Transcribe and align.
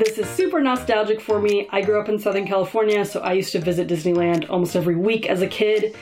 This 0.00 0.16
is 0.16 0.26
super 0.30 0.62
nostalgic 0.62 1.20
for 1.20 1.42
me. 1.42 1.68
I 1.70 1.82
grew 1.82 2.00
up 2.00 2.08
in 2.08 2.18
Southern 2.18 2.46
California, 2.46 3.04
so 3.04 3.20
I 3.20 3.34
used 3.34 3.52
to 3.52 3.60
visit 3.60 3.86
Disneyland 3.86 4.48
almost 4.48 4.74
every 4.74 4.96
week 4.96 5.26
as 5.26 5.42
a 5.42 5.46
kid. 5.46 5.94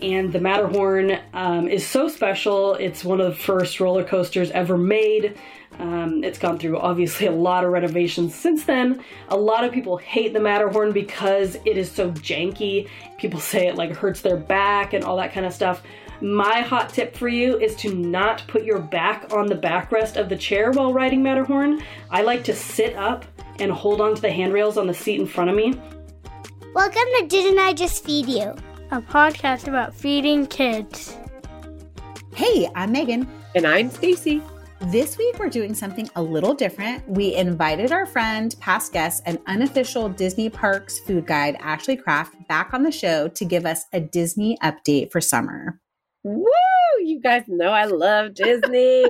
And 0.00 0.32
the 0.32 0.40
Matterhorn 0.40 1.20
um, 1.34 1.68
is 1.68 1.86
so 1.86 2.08
special. 2.08 2.74
It's 2.74 3.04
one 3.04 3.20
of 3.20 3.28
the 3.28 3.36
first 3.36 3.78
roller 3.78 4.02
coasters 4.02 4.50
ever 4.50 4.76
made. 4.76 5.38
Um, 5.78 6.24
it's 6.24 6.36
gone 6.36 6.58
through 6.58 6.78
obviously 6.78 7.28
a 7.28 7.32
lot 7.32 7.64
of 7.64 7.70
renovations 7.70 8.34
since 8.34 8.64
then. 8.64 9.04
A 9.28 9.36
lot 9.36 9.62
of 9.62 9.70
people 9.70 9.98
hate 9.98 10.32
the 10.32 10.40
Matterhorn 10.40 10.90
because 10.90 11.54
it 11.64 11.76
is 11.76 11.88
so 11.88 12.10
janky. 12.10 12.88
People 13.18 13.38
say 13.38 13.68
it 13.68 13.76
like 13.76 13.94
hurts 13.94 14.20
their 14.20 14.36
back 14.36 14.94
and 14.94 15.04
all 15.04 15.16
that 15.18 15.32
kind 15.32 15.46
of 15.46 15.52
stuff. 15.52 15.84
My 16.20 16.60
hot 16.60 16.88
tip 16.88 17.16
for 17.16 17.28
you 17.28 17.58
is 17.60 17.76
to 17.76 17.94
not 17.94 18.42
put 18.48 18.64
your 18.64 18.80
back 18.80 19.32
on 19.32 19.46
the 19.46 19.54
backrest 19.54 20.16
of 20.16 20.28
the 20.28 20.36
chair 20.36 20.72
while 20.72 20.92
riding 20.92 21.22
Matterhorn. 21.22 21.82
I 22.10 22.22
like 22.22 22.42
to 22.44 22.54
sit 22.54 22.96
up 22.96 23.24
and 23.58 23.70
hold 23.70 24.00
on 24.00 24.14
to 24.14 24.22
the 24.22 24.30
handrails 24.30 24.76
on 24.76 24.86
the 24.86 24.94
seat 24.94 25.20
in 25.20 25.26
front 25.26 25.50
of 25.50 25.56
me. 25.56 25.74
Welcome 26.74 27.02
to 27.18 27.26
Didn't 27.28 27.58
I 27.58 27.72
Just 27.72 28.04
Feed 28.04 28.26
You? 28.26 28.54
A 28.90 29.00
podcast 29.00 29.68
about 29.68 29.94
feeding 29.94 30.46
kids. 30.46 31.16
Hey, 32.34 32.68
I'm 32.74 32.92
Megan. 32.92 33.28
And 33.54 33.66
I'm 33.66 33.90
Stacy. 33.90 34.42
This 34.80 35.16
week 35.16 35.38
we're 35.38 35.48
doing 35.48 35.72
something 35.72 36.10
a 36.16 36.22
little 36.22 36.52
different. 36.52 37.08
We 37.08 37.34
invited 37.34 37.92
our 37.92 38.06
friend, 38.06 38.54
past 38.60 38.92
guest, 38.92 39.22
and 39.24 39.38
unofficial 39.46 40.08
Disney 40.08 40.50
Parks 40.50 40.98
food 40.98 41.26
guide, 41.26 41.56
Ashley 41.60 41.96
Craft, 41.96 42.34
back 42.48 42.74
on 42.74 42.82
the 42.82 42.92
show 42.92 43.28
to 43.28 43.44
give 43.44 43.64
us 43.64 43.86
a 43.92 44.00
Disney 44.00 44.58
update 44.62 45.10
for 45.10 45.20
summer. 45.20 45.80
Woo! 46.24 46.44
You 47.02 47.20
guys 47.20 47.44
know 47.48 47.68
I 47.68 47.84
love 47.84 48.34
Disney. 48.34 49.04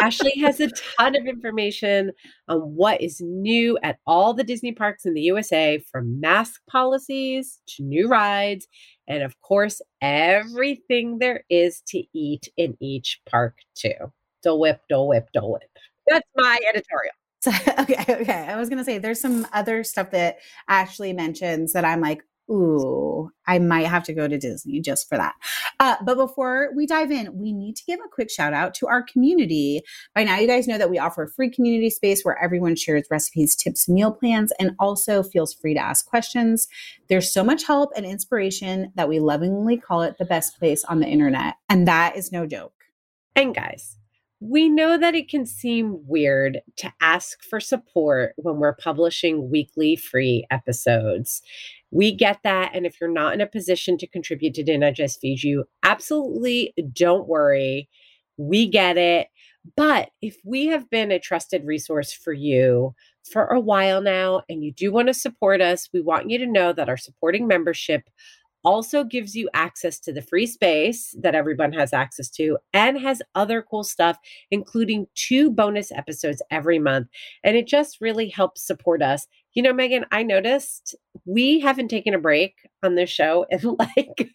Ashley 0.00 0.32
has 0.40 0.60
a 0.60 0.68
ton 0.96 1.16
of 1.16 1.26
information 1.26 2.12
on 2.48 2.58
what 2.58 3.00
is 3.00 3.20
new 3.20 3.76
at 3.82 3.98
all 4.06 4.34
the 4.34 4.44
Disney 4.44 4.72
parks 4.72 5.04
in 5.04 5.14
the 5.14 5.22
USA, 5.22 5.78
from 5.90 6.20
mask 6.20 6.60
policies 6.70 7.60
to 7.68 7.82
new 7.82 8.08
rides, 8.08 8.68
and 9.08 9.22
of 9.22 9.40
course, 9.40 9.80
everything 10.00 11.18
there 11.18 11.44
is 11.50 11.82
to 11.88 12.04
eat 12.12 12.48
in 12.56 12.76
each 12.80 13.20
park, 13.28 13.56
too. 13.74 14.12
Dole 14.42 14.60
whip, 14.60 14.80
Dole 14.88 15.08
whip, 15.08 15.28
Dole 15.32 15.52
whip. 15.52 15.70
That's 16.06 16.28
my 16.36 16.58
editorial. 16.68 17.14
okay, 17.80 18.20
okay. 18.22 18.46
I 18.48 18.56
was 18.56 18.68
gonna 18.68 18.84
say 18.84 18.98
there's 18.98 19.20
some 19.20 19.46
other 19.52 19.84
stuff 19.84 20.10
that 20.12 20.36
Ashley 20.68 21.12
mentions 21.12 21.72
that 21.72 21.84
I'm 21.84 22.00
like, 22.00 22.22
ooh, 22.50 23.30
I 23.46 23.58
might 23.58 23.86
have 23.86 24.04
to 24.04 24.12
go 24.12 24.28
to 24.28 24.38
Disney 24.38 24.80
just 24.80 25.08
for 25.08 25.16
that. 25.16 25.34
Uh, 25.80 25.96
but 26.04 26.16
before 26.16 26.70
we 26.74 26.86
dive 26.86 27.10
in, 27.10 27.36
we 27.38 27.52
need 27.52 27.76
to 27.76 27.84
give 27.84 28.00
a 28.00 28.08
quick 28.08 28.30
shout 28.30 28.52
out 28.52 28.74
to 28.74 28.86
our 28.86 29.02
community. 29.02 29.82
By 30.14 30.24
now, 30.24 30.38
you 30.38 30.46
guys 30.46 30.68
know 30.68 30.78
that 30.78 30.90
we 30.90 30.98
offer 30.98 31.24
a 31.24 31.30
free 31.30 31.50
community 31.50 31.90
space 31.90 32.22
where 32.22 32.42
everyone 32.42 32.76
shares 32.76 33.06
recipes, 33.10 33.56
tips, 33.56 33.88
meal 33.88 34.12
plans, 34.12 34.52
and 34.58 34.72
also 34.78 35.22
feels 35.22 35.54
free 35.54 35.74
to 35.74 35.80
ask 35.80 36.06
questions. 36.06 36.68
There's 37.08 37.32
so 37.32 37.44
much 37.44 37.66
help 37.66 37.90
and 37.96 38.06
inspiration 38.06 38.92
that 38.94 39.08
we 39.08 39.20
lovingly 39.20 39.76
call 39.76 40.02
it 40.02 40.18
the 40.18 40.24
best 40.24 40.58
place 40.58 40.84
on 40.84 41.00
the 41.00 41.08
internet. 41.08 41.54
And 41.68 41.88
that 41.88 42.16
is 42.16 42.32
no 42.32 42.46
joke. 42.46 42.72
And 43.36 43.54
guys, 43.54 43.96
we 44.40 44.68
know 44.68 44.98
that 44.98 45.14
it 45.14 45.30
can 45.30 45.46
seem 45.46 46.06
weird 46.06 46.60
to 46.76 46.92
ask 47.00 47.42
for 47.42 47.60
support 47.60 48.34
when 48.36 48.56
we're 48.56 48.76
publishing 48.76 49.50
weekly 49.50 49.96
free 49.96 50.44
episodes. 50.50 51.40
We 51.94 52.12
get 52.12 52.40
that. 52.42 52.72
And 52.74 52.84
if 52.84 53.00
you're 53.00 53.10
not 53.10 53.34
in 53.34 53.40
a 53.40 53.46
position 53.46 53.96
to 53.98 54.06
contribute 54.08 54.54
to 54.54 54.64
Didn't 54.64 54.82
I 54.82 54.90
Just 54.90 55.20
Feed 55.20 55.44
You, 55.44 55.64
absolutely 55.84 56.74
don't 56.92 57.28
worry. 57.28 57.88
We 58.36 58.68
get 58.68 58.98
it. 58.98 59.28
But 59.76 60.10
if 60.20 60.36
we 60.44 60.66
have 60.66 60.90
been 60.90 61.12
a 61.12 61.20
trusted 61.20 61.64
resource 61.64 62.12
for 62.12 62.32
you 62.32 62.94
for 63.30 63.46
a 63.46 63.60
while 63.60 64.02
now 64.02 64.42
and 64.48 64.62
you 64.62 64.72
do 64.72 64.92
want 64.92 65.06
to 65.06 65.14
support 65.14 65.60
us, 65.60 65.88
we 65.94 66.00
want 66.02 66.28
you 66.28 66.36
to 66.38 66.46
know 66.46 66.72
that 66.72 66.88
our 66.88 66.96
supporting 66.96 67.46
membership 67.46 68.02
also 68.64 69.04
gives 69.04 69.34
you 69.34 69.48
access 69.54 69.98
to 70.00 70.12
the 70.12 70.22
free 70.22 70.46
space 70.46 71.14
that 71.20 71.34
everyone 71.34 71.72
has 71.72 71.92
access 71.92 72.28
to 72.30 72.58
and 72.72 72.98
has 73.00 73.22
other 73.34 73.62
cool 73.62 73.84
stuff, 73.84 74.18
including 74.50 75.06
two 75.14 75.50
bonus 75.50 75.92
episodes 75.92 76.42
every 76.50 76.78
month. 76.78 77.08
And 77.42 77.56
it 77.56 77.66
just 77.66 78.00
really 78.00 78.28
helps 78.28 78.66
support 78.66 79.02
us. 79.02 79.26
You 79.54 79.62
know, 79.62 79.72
Megan, 79.72 80.04
I 80.10 80.22
noticed 80.22 80.94
we 81.24 81.60
haven't 81.60 81.88
taken 81.88 82.14
a 82.14 82.18
break 82.18 82.54
on 82.82 82.94
this 82.94 83.10
show 83.10 83.46
in 83.50 83.60
like, 83.78 84.30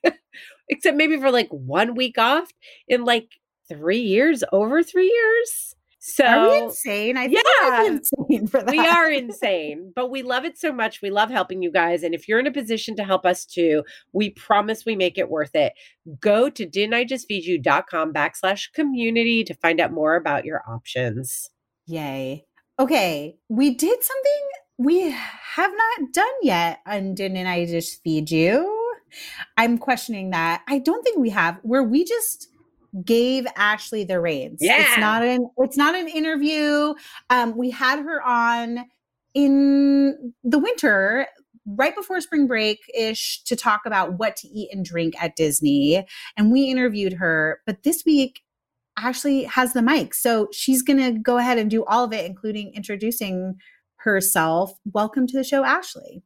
except 0.69 0.97
maybe 0.97 1.17
for 1.17 1.31
like 1.31 1.49
one 1.49 1.95
week 1.95 2.17
off 2.17 2.51
in 2.87 3.05
like 3.05 3.29
three 3.67 4.01
years, 4.01 4.43
over 4.51 4.83
three 4.83 5.11
years. 5.11 5.75
So 6.15 6.25
are 6.25 6.49
we 6.49 6.57
insane? 6.57 7.17
I 7.17 7.27
think 7.27 7.43
yeah, 7.61 7.83
insane 7.85 8.47
for 8.47 8.61
that. 8.61 8.71
We 8.71 8.79
are 8.79 9.11
insane, 9.11 9.91
but 9.95 10.09
we 10.09 10.23
love 10.23 10.45
it 10.45 10.57
so 10.57 10.71
much. 10.71 11.01
We 11.01 11.09
love 11.09 11.29
helping 11.29 11.61
you 11.61 11.71
guys. 11.71 12.03
And 12.03 12.13
if 12.15 12.27
you're 12.27 12.39
in 12.39 12.47
a 12.47 12.51
position 12.51 12.95
to 12.95 13.03
help 13.03 13.25
us 13.25 13.45
too, 13.45 13.83
we 14.13 14.31
promise 14.31 14.85
we 14.85 14.95
make 14.95 15.17
it 15.17 15.29
worth 15.29 15.55
it. 15.55 15.73
Go 16.19 16.49
to 16.49 16.65
didn't 16.65 16.93
I 16.93 17.03
just 17.03 17.27
feed 17.27 17.45
you.com 17.45 18.13
backslash 18.13 18.71
community 18.73 19.43
to 19.43 19.53
find 19.55 19.79
out 19.79 19.91
more 19.91 20.15
about 20.15 20.45
your 20.45 20.61
options. 20.67 21.49
Yay. 21.85 22.45
Okay. 22.79 23.35
We 23.49 23.75
did 23.75 24.03
something 24.03 24.47
we 24.77 25.11
have 25.11 25.71
not 25.71 26.13
done 26.13 26.25
yet 26.41 26.79
on 26.85 27.13
Didn't 27.13 27.45
I 27.45 27.65
Just 27.65 28.01
Feed 28.01 28.31
You? 28.31 28.75
I'm 29.57 29.77
questioning 29.77 30.29
that. 30.29 30.63
I 30.67 30.79
don't 30.79 31.03
think 31.03 31.17
we 31.17 31.31
have, 31.31 31.59
where 31.63 31.83
we 31.83 32.05
just 32.05 32.48
gave 33.03 33.45
Ashley 33.55 34.03
the 34.03 34.19
reins. 34.19 34.59
Yeah. 34.61 34.81
It's 34.81 34.97
not 34.97 35.23
an 35.23 35.49
it's 35.57 35.77
not 35.77 35.95
an 35.95 36.07
interview. 36.07 36.93
Um, 37.29 37.57
we 37.57 37.69
had 37.69 37.99
her 37.99 38.21
on 38.21 38.85
in 39.33 40.33
the 40.43 40.59
winter 40.59 41.27
right 41.65 41.95
before 41.95 42.19
spring 42.21 42.47
break 42.47 42.79
ish 42.97 43.43
to 43.43 43.55
talk 43.55 43.81
about 43.85 44.17
what 44.17 44.35
to 44.37 44.47
eat 44.47 44.69
and 44.73 44.83
drink 44.83 45.13
at 45.21 45.35
Disney 45.35 46.05
and 46.35 46.51
we 46.51 46.63
interviewed 46.63 47.13
her 47.13 47.61
but 47.65 47.83
this 47.83 48.03
week 48.05 48.41
Ashley 48.97 49.43
has 49.43 49.73
the 49.73 49.81
mic 49.83 50.15
so 50.15 50.47
she's 50.51 50.81
going 50.81 50.97
to 50.97 51.19
go 51.19 51.37
ahead 51.37 51.59
and 51.59 51.69
do 51.69 51.85
all 51.85 52.03
of 52.03 52.13
it 52.13 52.25
including 52.25 52.73
introducing 52.73 53.55
herself 53.97 54.73
welcome 54.91 55.27
to 55.27 55.37
the 55.37 55.43
show 55.43 55.63
Ashley 55.63 56.23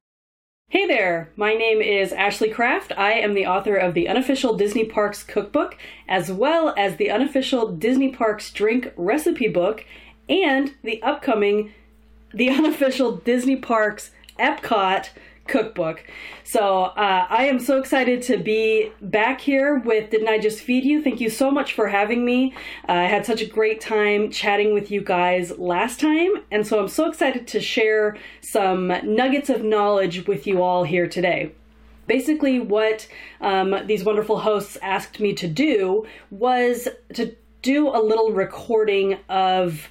Hey 0.74 0.88
there, 0.88 1.30
my 1.36 1.54
name 1.54 1.84
is 1.84 2.12
Ashley 2.12 2.50
Craft. 2.50 2.94
I 2.98 3.12
am 3.12 3.36
the 3.36 3.46
author 3.46 3.76
of 3.76 3.94
the 3.94 4.08
unofficial 4.10 4.58
Disney 4.58 4.84
Parks 4.84 5.22
cookbook, 5.22 5.78
as 6.08 6.32
well 6.32 6.74
as 6.76 6.96
the 6.96 7.12
unofficial 7.12 7.72
Disney 7.72 8.10
Parks 8.10 8.52
drink 8.52 8.92
recipe 8.98 9.48
book, 9.48 9.86
and 10.28 10.74
the 10.84 11.00
upcoming 11.04 11.74
the 12.34 12.50
unofficial 12.60 13.18
Disney 13.18 13.56
Parks 13.56 14.10
Epcot 14.40 15.10
cookbook. 15.48 16.04
So 16.44 16.84
uh, 16.84 17.28
I 17.30 17.46
am 17.46 17.60
so 17.60 17.78
excited 17.80 18.22
to 18.24 18.38
be 18.38 18.92
back 19.02 19.42
here 19.42 19.78
with 19.80 20.10
Didn't 20.10 20.28
I 20.28 20.40
Just 20.40 20.62
Feed 20.62 20.86
You? 20.86 21.04
Thank 21.04 21.20
you 21.20 21.30
so 21.30 21.52
much 21.52 21.74
for 21.74 21.88
having 21.88 22.24
me. 22.24 22.54
Uh, 22.88 22.94
I 22.94 23.04
had 23.04 23.26
such 23.26 23.42
a 23.42 23.46
great 23.46 23.82
time 23.82 24.32
chatting 24.32 24.74
with 24.74 24.92
you 24.92 25.02
guys 25.02 25.58
last 25.58 26.00
time, 26.00 26.32
and 26.52 26.66
so 26.66 26.80
I'm 26.80 26.88
so 26.88 27.10
excited 27.10 27.48
to 27.48 27.60
share 27.60 28.18
some 28.42 28.88
nuggets 29.04 29.50
of 29.50 29.64
knowledge 29.64 30.28
with 30.28 30.48
you 30.48 30.62
all 30.62 30.84
here 30.84 31.08
today. 31.08 31.52
Basically, 32.08 32.60
what 32.60 33.08
um, 33.40 33.76
these 33.86 34.04
wonderful 34.04 34.40
hosts 34.40 34.78
asked 34.82 35.20
me 35.20 35.34
to 35.34 35.48
do 35.48 36.06
was 36.32 36.88
to 37.14 37.36
do 37.62 37.88
a 37.88 38.00
little 38.02 38.32
recording 38.32 39.18
of 39.30 39.90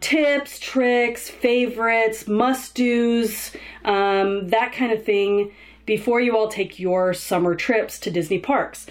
tips, 0.00 0.58
tricks, 0.58 1.28
favorites, 1.28 2.26
must 2.26 2.74
do's, 2.74 3.52
um, 3.84 4.48
that 4.48 4.72
kind 4.72 4.92
of 4.92 5.04
thing 5.04 5.52
before 5.86 6.20
you 6.20 6.36
all 6.36 6.48
take 6.48 6.78
your 6.78 7.12
summer 7.14 7.54
trips 7.54 7.98
to 8.00 8.10
Disney 8.10 8.38
parks. 8.38 8.86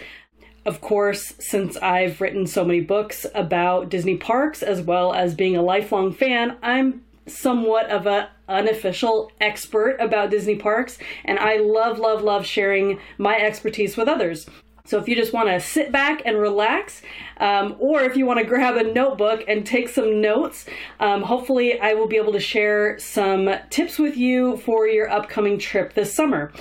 Of 0.65 0.81
course, 0.81 1.33
since 1.39 1.77
I've 1.77 2.21
written 2.21 2.45
so 2.45 2.63
many 2.63 2.81
books 2.81 3.25
about 3.33 3.89
Disney 3.89 4.17
parks 4.17 4.61
as 4.61 4.81
well 4.81 5.13
as 5.13 5.33
being 5.33 5.55
a 5.55 5.61
lifelong 5.61 6.13
fan, 6.13 6.57
I'm 6.61 7.03
somewhat 7.25 7.89
of 7.89 8.05
a 8.05 8.29
unofficial 8.47 9.31
expert 9.39 9.95
about 9.99 10.31
Disney 10.31 10.55
parks 10.55 10.97
and 11.23 11.37
I 11.39 11.57
love 11.57 11.99
love 11.99 12.23
love 12.23 12.45
sharing 12.45 12.99
my 13.17 13.37
expertise 13.37 13.95
with 13.95 14.07
others. 14.07 14.49
So 14.89 14.97
if 14.97 15.07
you 15.07 15.15
just 15.15 15.33
want 15.33 15.49
to 15.49 15.59
sit 15.59 15.91
back 15.91 16.23
and 16.25 16.35
relax, 16.35 17.03
um, 17.37 17.75
or 17.77 18.01
if 18.01 18.17
you 18.17 18.25
want 18.25 18.39
to 18.39 18.43
grab 18.45 18.75
a 18.75 18.91
notebook 18.91 19.43
and 19.47 19.63
take 19.63 19.87
some 19.87 20.19
notes, 20.19 20.65
um, 20.99 21.21
hopefully 21.21 21.79
I 21.79 21.93
will 21.93 22.07
be 22.07 22.17
able 22.17 22.31
to 22.31 22.39
share 22.39 22.97
some 22.97 23.51
tips 23.69 23.99
with 23.99 24.17
you 24.17 24.57
for 24.57 24.87
your 24.87 25.07
upcoming 25.07 25.59
trip 25.59 25.93
this 25.93 26.11
summer 26.11 26.51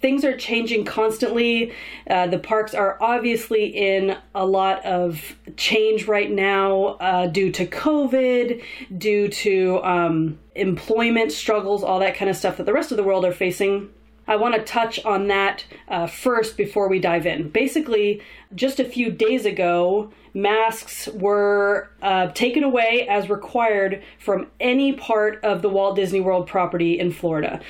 things 0.00 0.24
are 0.24 0.36
changing 0.36 0.84
constantly. 0.84 1.72
Uh, 2.08 2.28
the 2.28 2.38
parks 2.38 2.72
are 2.72 2.96
obviously 3.00 3.66
in 3.66 4.16
a 4.32 4.46
lot 4.46 4.84
of 4.86 5.36
change 5.56 6.06
right 6.06 6.30
now 6.30 6.96
uh, 7.00 7.26
due 7.26 7.50
to 7.50 7.66
COVID, 7.66 8.62
due 8.96 9.26
to 9.26 9.82
um, 9.82 10.38
employment 10.54 11.32
struggles, 11.32 11.82
all 11.82 11.98
that 11.98 12.14
kind 12.14 12.30
of 12.30 12.36
stuff 12.36 12.58
that 12.58 12.66
the 12.66 12.72
rest 12.72 12.92
of 12.92 12.96
the 12.96 13.02
world 13.02 13.24
are 13.24 13.32
facing. 13.32 13.90
I 14.28 14.36
want 14.36 14.54
to 14.54 14.62
touch 14.62 15.02
on 15.04 15.26
that 15.28 15.64
uh, 15.88 16.06
first 16.06 16.56
before 16.56 16.88
we 16.88 17.00
dive 17.00 17.26
in. 17.26 17.48
Basically, 17.48 18.20
just 18.54 18.78
a 18.78 18.84
few 18.84 19.10
days 19.10 19.46
ago, 19.46 20.12
masks 20.34 21.08
were 21.08 21.90
uh, 22.02 22.28
taken 22.28 22.62
away 22.62 23.06
as 23.08 23.30
required 23.30 24.02
from 24.18 24.48
any 24.60 24.92
part 24.92 25.42
of 25.42 25.62
the 25.62 25.70
Walt 25.70 25.96
Disney 25.96 26.20
World 26.20 26.46
property 26.46 26.98
in 26.98 27.10
Florida 27.10 27.60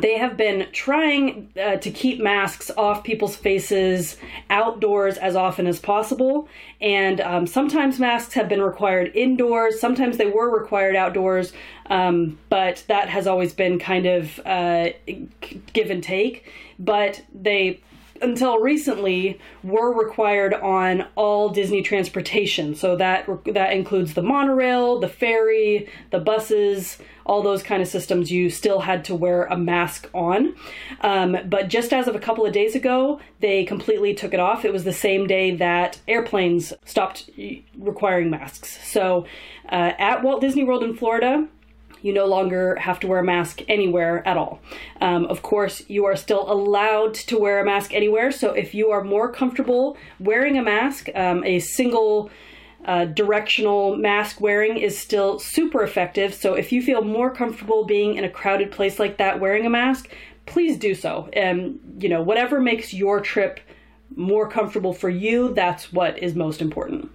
they 0.00 0.18
have 0.18 0.36
been 0.36 0.68
trying 0.72 1.50
uh, 1.60 1.76
to 1.76 1.90
keep 1.90 2.20
masks 2.20 2.70
off 2.76 3.02
people's 3.02 3.34
faces 3.34 4.16
outdoors 4.50 5.16
as 5.16 5.34
often 5.34 5.66
as 5.66 5.80
possible. 5.80 6.48
And 6.80 7.20
um, 7.20 7.46
sometimes 7.46 7.98
masks 7.98 8.34
have 8.34 8.48
been 8.48 8.62
required 8.62 9.12
indoors, 9.14 9.80
sometimes 9.80 10.16
they 10.16 10.26
were 10.26 10.50
required 10.50 10.94
outdoors, 10.94 11.52
um, 11.86 12.38
but 12.48 12.84
that 12.88 13.08
has 13.08 13.26
always 13.26 13.52
been 13.54 13.78
kind 13.78 14.06
of 14.06 14.38
uh, 14.44 14.90
give 15.72 15.90
and 15.90 16.02
take. 16.02 16.52
But 16.78 17.22
they 17.34 17.80
until 18.22 18.58
recently 18.58 19.38
were 19.62 19.92
required 19.92 20.54
on 20.54 21.06
all 21.14 21.48
Disney 21.48 21.82
transportation. 21.82 22.74
So 22.74 22.96
that 22.96 23.28
that 23.46 23.72
includes 23.72 24.14
the 24.14 24.22
monorail, 24.22 24.98
the 25.00 25.08
ferry, 25.08 25.88
the 26.10 26.18
buses, 26.18 26.98
all 27.24 27.42
those 27.42 27.62
kind 27.62 27.82
of 27.82 27.88
systems. 27.88 28.32
You 28.32 28.50
still 28.50 28.80
had 28.80 29.04
to 29.06 29.14
wear 29.14 29.44
a 29.44 29.56
mask 29.56 30.08
on. 30.14 30.54
Um, 31.02 31.36
but 31.46 31.68
just 31.68 31.92
as 31.92 32.08
of 32.08 32.16
a 32.16 32.20
couple 32.20 32.46
of 32.46 32.52
days 32.52 32.74
ago, 32.74 33.20
they 33.40 33.64
completely 33.64 34.14
took 34.14 34.34
it 34.34 34.40
off. 34.40 34.64
It 34.64 34.72
was 34.72 34.84
the 34.84 34.92
same 34.92 35.26
day 35.26 35.54
that 35.56 36.00
airplanes 36.08 36.72
stopped 36.84 37.30
requiring 37.76 38.30
masks. 38.30 38.78
So 38.88 39.26
uh, 39.70 39.92
at 39.98 40.22
Walt 40.22 40.40
Disney 40.40 40.64
World 40.64 40.82
in 40.82 40.96
Florida, 40.96 41.46
you 42.02 42.12
no 42.12 42.26
longer 42.26 42.76
have 42.76 43.00
to 43.00 43.06
wear 43.06 43.20
a 43.20 43.24
mask 43.24 43.62
anywhere 43.68 44.26
at 44.26 44.36
all. 44.36 44.60
Um, 45.00 45.26
of 45.26 45.42
course, 45.42 45.82
you 45.88 46.04
are 46.04 46.16
still 46.16 46.50
allowed 46.50 47.14
to 47.14 47.38
wear 47.38 47.60
a 47.60 47.64
mask 47.64 47.92
anywhere. 47.92 48.30
So 48.30 48.52
if 48.52 48.74
you 48.74 48.90
are 48.90 49.04
more 49.04 49.32
comfortable 49.32 49.96
wearing 50.20 50.56
a 50.58 50.62
mask, 50.62 51.08
um, 51.14 51.44
a 51.44 51.58
single 51.58 52.30
uh, 52.84 53.04
directional 53.04 53.96
mask 53.96 54.40
wearing 54.40 54.78
is 54.78 54.98
still 54.98 55.38
super 55.38 55.82
effective. 55.82 56.32
So 56.32 56.54
if 56.54 56.72
you 56.72 56.80
feel 56.82 57.02
more 57.02 57.30
comfortable 57.30 57.84
being 57.84 58.14
in 58.14 58.24
a 58.24 58.30
crowded 58.30 58.70
place 58.70 58.98
like 58.98 59.18
that 59.18 59.40
wearing 59.40 59.66
a 59.66 59.70
mask, 59.70 60.08
please 60.46 60.78
do 60.78 60.94
so. 60.94 61.28
And, 61.32 61.80
you 61.98 62.08
know, 62.08 62.22
whatever 62.22 62.60
makes 62.60 62.94
your 62.94 63.20
trip 63.20 63.60
more 64.16 64.48
comfortable 64.48 64.94
for 64.94 65.10
you, 65.10 65.52
that's 65.54 65.92
what 65.92 66.18
is 66.18 66.34
most 66.34 66.62
important. 66.62 67.10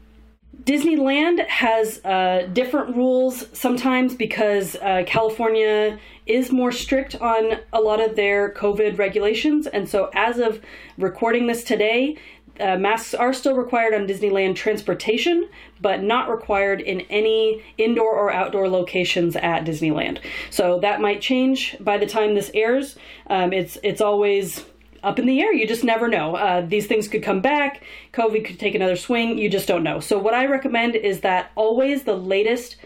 Disneyland 0.66 1.46
has 1.48 2.04
uh, 2.06 2.48
different 2.54 2.96
rules 2.96 3.46
sometimes 3.52 4.16
because 4.16 4.76
uh, 4.78 5.04
California 5.06 6.00
is 6.26 6.52
more 6.52 6.72
strict 6.72 7.16
on 7.16 7.60
a 7.74 7.82
lot 7.82 8.00
of 8.00 8.16
their 8.16 8.54
COVID 8.54 8.98
regulations. 8.98 9.68
And 9.68 9.90
so, 9.90 10.10
as 10.14 10.40
of 10.40 10.62
recording 10.98 11.48
this 11.48 11.66
today, 11.66 12.18
uh, 12.60 12.78
masks 12.78 13.14
are 13.14 13.34
still 13.34 13.56
required 13.56 13.94
on 13.94 14.08
Disneyland 14.08 14.56
transportation, 14.56 15.50
but 15.82 16.04
not 16.04 16.30
required 16.30 16.82
in 16.82 17.02
any 17.02 17.64
indoor 17.78 18.14
or 18.14 18.32
outdoor 18.32 18.70
locations 18.70 19.36
at 19.36 19.66
Disneyland. 19.66 20.20
So 20.50 20.80
that 20.80 21.02
might 21.02 21.20
change 21.20 21.76
by 21.80 21.98
the 21.98 22.06
time 22.06 22.36
this 22.36 22.52
airs. 22.54 22.96
Um, 23.28 23.52
it's 23.54 23.78
it's 23.84 24.02
always 24.02 24.64
up 25.04 25.20
in 25.20 25.26
the 25.26 25.42
air. 25.42 25.54
You 25.54 25.68
just 25.68 25.84
never 25.84 26.08
know. 26.08 26.36
Uh, 26.36 26.62
these 26.62 26.88
things 26.88 27.08
could 27.08 27.24
come 27.24 27.42
back. 27.42 27.84
COVID 28.14 28.46
could 28.46 28.60
take 28.60 28.76
another 28.76 28.96
swing. 28.96 29.38
You 29.38 29.50
just 29.50 29.68
don't 29.68 29.84
know. 29.84 30.00
So, 30.00 30.18
what 30.18 30.34
I 30.34 30.46
recommend 30.46 30.96
is 30.96 31.22
that 31.22 31.52
always 31.56 32.04
the 32.04 32.16
latest 32.16 32.78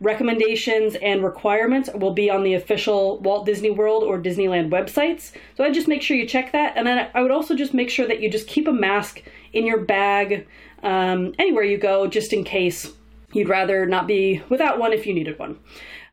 recommendations 0.00 0.94
and 0.96 1.24
requirements 1.24 1.88
will 1.94 2.12
be 2.12 2.28
on 2.28 2.42
the 2.42 2.54
official 2.54 3.18
Walt 3.20 3.46
Disney 3.46 3.70
World 3.70 4.02
or 4.02 4.18
Disneyland 4.18 4.70
websites. 4.70 5.32
So, 5.56 5.64
I 5.64 5.70
just 5.70 5.88
make 5.88 6.02
sure 6.02 6.16
you 6.16 6.26
check 6.26 6.52
that. 6.52 6.76
And 6.76 6.86
then 6.86 7.08
I 7.14 7.22
would 7.22 7.30
also 7.30 7.54
just 7.54 7.74
make 7.74 7.90
sure 7.90 8.06
that 8.08 8.20
you 8.20 8.30
just 8.30 8.48
keep 8.48 8.66
a 8.66 8.72
mask 8.72 9.22
in 9.52 9.66
your 9.66 9.78
bag 9.78 10.46
um, 10.82 11.34
anywhere 11.38 11.64
you 11.64 11.78
go, 11.78 12.06
just 12.06 12.32
in 12.32 12.44
case 12.44 12.92
you'd 13.36 13.48
rather 13.48 13.86
not 13.86 14.06
be 14.06 14.42
without 14.48 14.78
one 14.78 14.92
if 14.92 15.06
you 15.06 15.14
needed 15.14 15.38
one. 15.38 15.58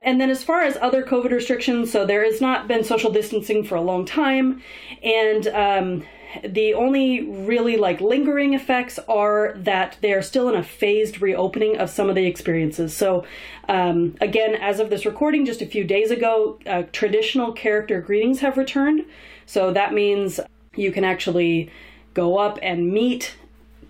And 0.01 0.19
then, 0.19 0.29
as 0.29 0.43
far 0.43 0.61
as 0.61 0.77
other 0.81 1.03
COVID 1.03 1.31
restrictions, 1.31 1.91
so 1.91 2.05
there 2.05 2.25
has 2.25 2.41
not 2.41 2.67
been 2.67 2.83
social 2.83 3.11
distancing 3.11 3.63
for 3.63 3.75
a 3.75 3.81
long 3.81 4.05
time, 4.05 4.61
and 5.01 5.47
um, 5.47 6.03
the 6.43 6.73
only 6.73 7.21
really 7.21 7.77
like 7.77 8.01
lingering 8.01 8.53
effects 8.53 8.99
are 9.07 9.53
that 9.55 9.97
they 10.01 10.13
are 10.13 10.21
still 10.21 10.49
in 10.49 10.55
a 10.55 10.63
phased 10.63 11.21
reopening 11.21 11.77
of 11.77 11.89
some 11.89 12.09
of 12.09 12.15
the 12.15 12.25
experiences. 12.25 12.95
So, 12.95 13.23
um, 13.69 14.15
again, 14.19 14.55
as 14.55 14.79
of 14.79 14.89
this 14.89 15.05
recording, 15.05 15.45
just 15.45 15.61
a 15.61 15.65
few 15.65 15.83
days 15.83 16.11
ago, 16.11 16.59
uh, 16.65 16.83
traditional 16.91 17.53
character 17.53 18.01
greetings 18.01 18.39
have 18.39 18.57
returned. 18.57 19.05
So 19.45 19.71
that 19.73 19.93
means 19.93 20.39
you 20.75 20.91
can 20.91 21.03
actually 21.03 21.71
go 22.13 22.37
up 22.37 22.59
and 22.61 22.91
meet 22.91 23.35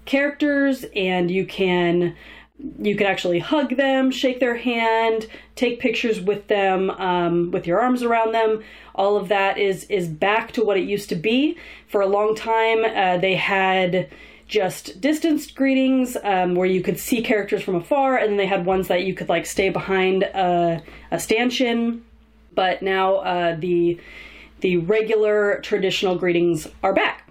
characters, 0.06 0.86
and 0.96 1.32
you 1.32 1.46
can 1.46 2.16
you 2.60 2.96
can 2.96 3.08
actually 3.08 3.40
hug 3.40 3.78
them, 3.78 4.12
shake 4.12 4.40
their 4.40 4.56
hand, 4.58 5.28
take 5.56 5.80
pictures 5.80 6.22
with 6.22 6.48
them, 6.48 6.92
um, 6.92 7.52
with 7.52 7.66
your 7.66 7.82
arms 7.82 8.04
around 8.04 8.34
them. 8.34 8.64
All 8.96 9.18
of 9.18 9.28
that 9.30 9.58
is 9.58 9.86
is 9.86 10.08
back 10.08 10.52
to 10.54 10.64
what 10.64 10.78
it 10.78 10.88
used 10.88 11.10
to 11.10 11.16
be. 11.16 11.58
For 11.88 12.02
a 12.02 12.08
long 12.08 12.36
time, 12.36 12.86
uh, 12.86 13.18
they 13.18 13.36
had 13.36 14.10
just 14.48 15.02
distanced 15.02 15.56
greetings 15.56 16.16
um, 16.24 16.54
where 16.54 16.68
you 16.68 16.82
could 16.82 17.00
see 17.00 17.24
characters 17.24 17.64
from 17.64 17.76
afar, 17.76 18.18
and 18.18 18.32
then 18.32 18.38
they 18.38 18.46
had 18.46 18.66
ones 18.66 18.88
that 18.88 19.04
you 19.04 19.14
could 19.14 19.30
like 19.30 19.46
stay 19.46 19.70
behind 19.70 20.24
a, 20.24 20.84
a 21.12 21.20
stanchion. 21.20 22.06
But 22.54 22.84
now 22.84 23.16
uh, 23.16 23.56
the 23.56 24.00
the 24.60 24.78
regular 24.78 25.60
traditional 25.62 26.16
greetings 26.16 26.68
are 26.84 26.94
back. 26.94 27.23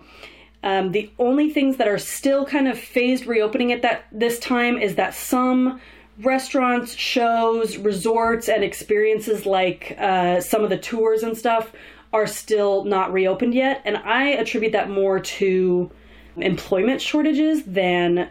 Um, 0.62 0.93
the 0.93 1.11
only 1.19 1.50
things 1.50 1.76
that 1.79 1.88
are 1.88 1.99
still 1.99 2.44
kind 2.47 2.69
of 2.69 2.79
phased 2.79 3.26
reopening 3.26 3.73
at 3.73 3.82
that 3.82 4.05
this 4.12 4.38
time 4.38 4.79
is 4.79 4.94
that 4.94 5.14
some 5.14 5.81
restaurants, 6.20 6.94
shows, 6.94 7.77
resorts, 7.79 8.48
and 8.48 8.63
experiences 8.63 9.46
like 9.46 9.96
uh, 9.98 10.41
some 10.41 10.63
of 10.63 10.70
the 10.70 10.79
tours 10.79 11.22
and 11.22 11.37
stuff 11.37 11.72
are 12.13 12.27
still 12.27 12.84
not 12.84 13.13
reopened 13.13 13.55
yet. 13.55 13.82
And 13.84 13.96
I 13.96 14.29
attribute 14.29 14.72
that 14.72 14.91
more 14.91 15.19
to 15.19 15.91
employment 16.37 17.01
shortages 17.01 17.65
than 17.65 18.29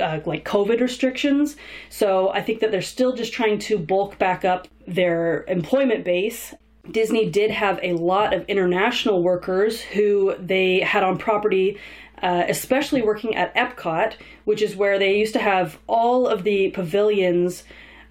uh, 0.00 0.20
like 0.24 0.44
COVID 0.44 0.80
restrictions. 0.80 1.56
So 1.88 2.30
I 2.30 2.42
think 2.42 2.60
that 2.60 2.70
they're 2.70 2.82
still 2.82 3.14
just 3.14 3.32
trying 3.32 3.58
to 3.60 3.78
bulk 3.78 4.18
back 4.18 4.44
up 4.44 4.68
their 4.86 5.44
employment 5.44 6.04
base 6.04 6.54
Disney 6.90 7.28
did 7.28 7.50
have 7.50 7.78
a 7.82 7.92
lot 7.94 8.32
of 8.32 8.44
international 8.46 9.22
workers 9.22 9.80
who 9.80 10.34
they 10.38 10.80
had 10.80 11.02
on 11.02 11.18
property, 11.18 11.78
uh, 12.22 12.44
especially 12.48 13.02
working 13.02 13.34
at 13.36 13.54
Epcot, 13.54 14.14
which 14.44 14.62
is 14.62 14.76
where 14.76 14.98
they 14.98 15.16
used 15.16 15.32
to 15.34 15.40
have 15.40 15.78
all 15.86 16.26
of 16.26 16.44
the 16.44 16.70
pavilions 16.70 17.64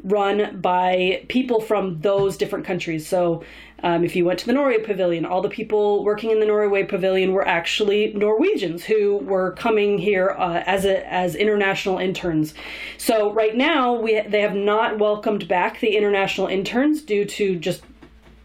run 0.03 0.59
by 0.61 1.25
people 1.27 1.59
from 1.59 1.99
those 2.01 2.37
different 2.37 2.65
countries. 2.65 3.05
So, 3.05 3.43
um, 3.81 4.03
if 4.03 4.15
you 4.15 4.25
went 4.25 4.39
to 4.39 4.45
the 4.45 4.53
Norway 4.53 4.79
Pavilion, 4.79 5.25
all 5.25 5.41
the 5.41 5.49
people 5.49 6.03
working 6.03 6.31
in 6.31 6.39
the 6.39 6.45
Norway 6.45 6.83
Pavilion 6.83 7.31
were 7.31 7.47
actually 7.47 8.13
Norwegians 8.13 8.83
who 8.83 9.17
were 9.17 9.53
coming 9.53 9.97
here 9.97 10.35
uh, 10.37 10.63
as 10.65 10.83
a, 10.83 11.11
as 11.11 11.35
international 11.35 11.97
interns. 11.97 12.53
So 12.97 13.31
right 13.31 13.55
now, 13.55 13.93
we 13.93 14.21
they 14.21 14.41
have 14.41 14.55
not 14.55 14.99
welcomed 14.99 15.47
back 15.47 15.79
the 15.79 15.95
international 15.95 16.47
interns 16.47 17.01
due 17.01 17.25
to 17.25 17.57
just 17.57 17.81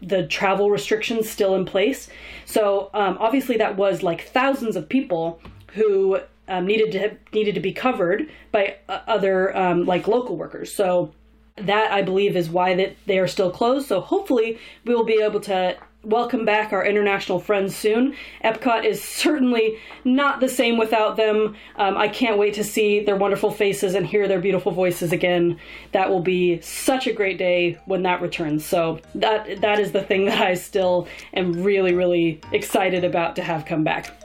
the 0.07 0.27
travel 0.27 0.69
restrictions 0.69 1.29
still 1.29 1.55
in 1.55 1.65
place. 1.65 2.09
So 2.45 2.89
um, 2.93 3.17
obviously 3.19 3.57
that 3.57 3.75
was 3.75 4.03
like 4.03 4.27
thousands 4.27 4.75
of 4.75 4.87
people 4.87 5.41
who 5.73 6.19
um, 6.47 6.65
needed 6.65 6.91
to 6.93 7.17
needed 7.33 7.55
to 7.55 7.61
be 7.61 7.73
covered 7.73 8.29
by 8.51 8.77
uh, 8.87 8.99
other 9.07 9.55
um, 9.57 9.85
like 9.85 10.07
local 10.07 10.37
workers. 10.37 10.73
So 10.73 11.13
that 11.57 11.91
I 11.91 12.01
believe 12.01 12.35
is 12.35 12.49
why 12.49 12.75
that 12.75 12.95
they 13.05 13.17
are 13.19 13.27
still 13.27 13.49
closed. 13.49 13.87
So 13.87 14.01
hopefully 14.01 14.59
we 14.85 14.93
will 14.93 15.05
be 15.05 15.21
able 15.21 15.39
to 15.41 15.77
welcome 16.05 16.45
back 16.45 16.71
our 16.71 16.85
international 16.85 17.39
friends 17.39 17.75
soon. 17.75 18.15
Epcot 18.43 18.85
is 18.85 19.03
certainly 19.03 19.77
not 20.03 20.39
the 20.39 20.47
same 20.47 20.77
without 20.77 21.17
them. 21.17 21.55
Um, 21.75 21.97
I 21.97 22.07
can't 22.07 22.37
wait 22.37 22.53
to 22.55 22.63
see 22.63 23.03
their 23.03 23.15
wonderful 23.15 23.51
faces 23.51 23.95
and 23.95 24.05
hear 24.05 24.27
their 24.27 24.39
beautiful 24.39 24.71
voices 24.71 25.11
again. 25.11 25.59
That 25.91 26.09
will 26.09 26.21
be 26.21 26.61
such 26.61 27.07
a 27.07 27.13
great 27.13 27.37
day 27.37 27.79
when 27.85 28.03
that 28.03 28.21
returns. 28.21 28.65
So 28.65 28.99
that 29.15 29.61
that 29.61 29.79
is 29.79 29.91
the 29.91 30.03
thing 30.03 30.25
that 30.25 30.39
I 30.39 30.53
still 30.53 31.07
am 31.33 31.63
really 31.63 31.93
really 31.93 32.39
excited 32.51 33.03
about 33.03 33.35
to 33.37 33.43
have 33.43 33.65
come 33.65 33.83
back. 33.83 34.24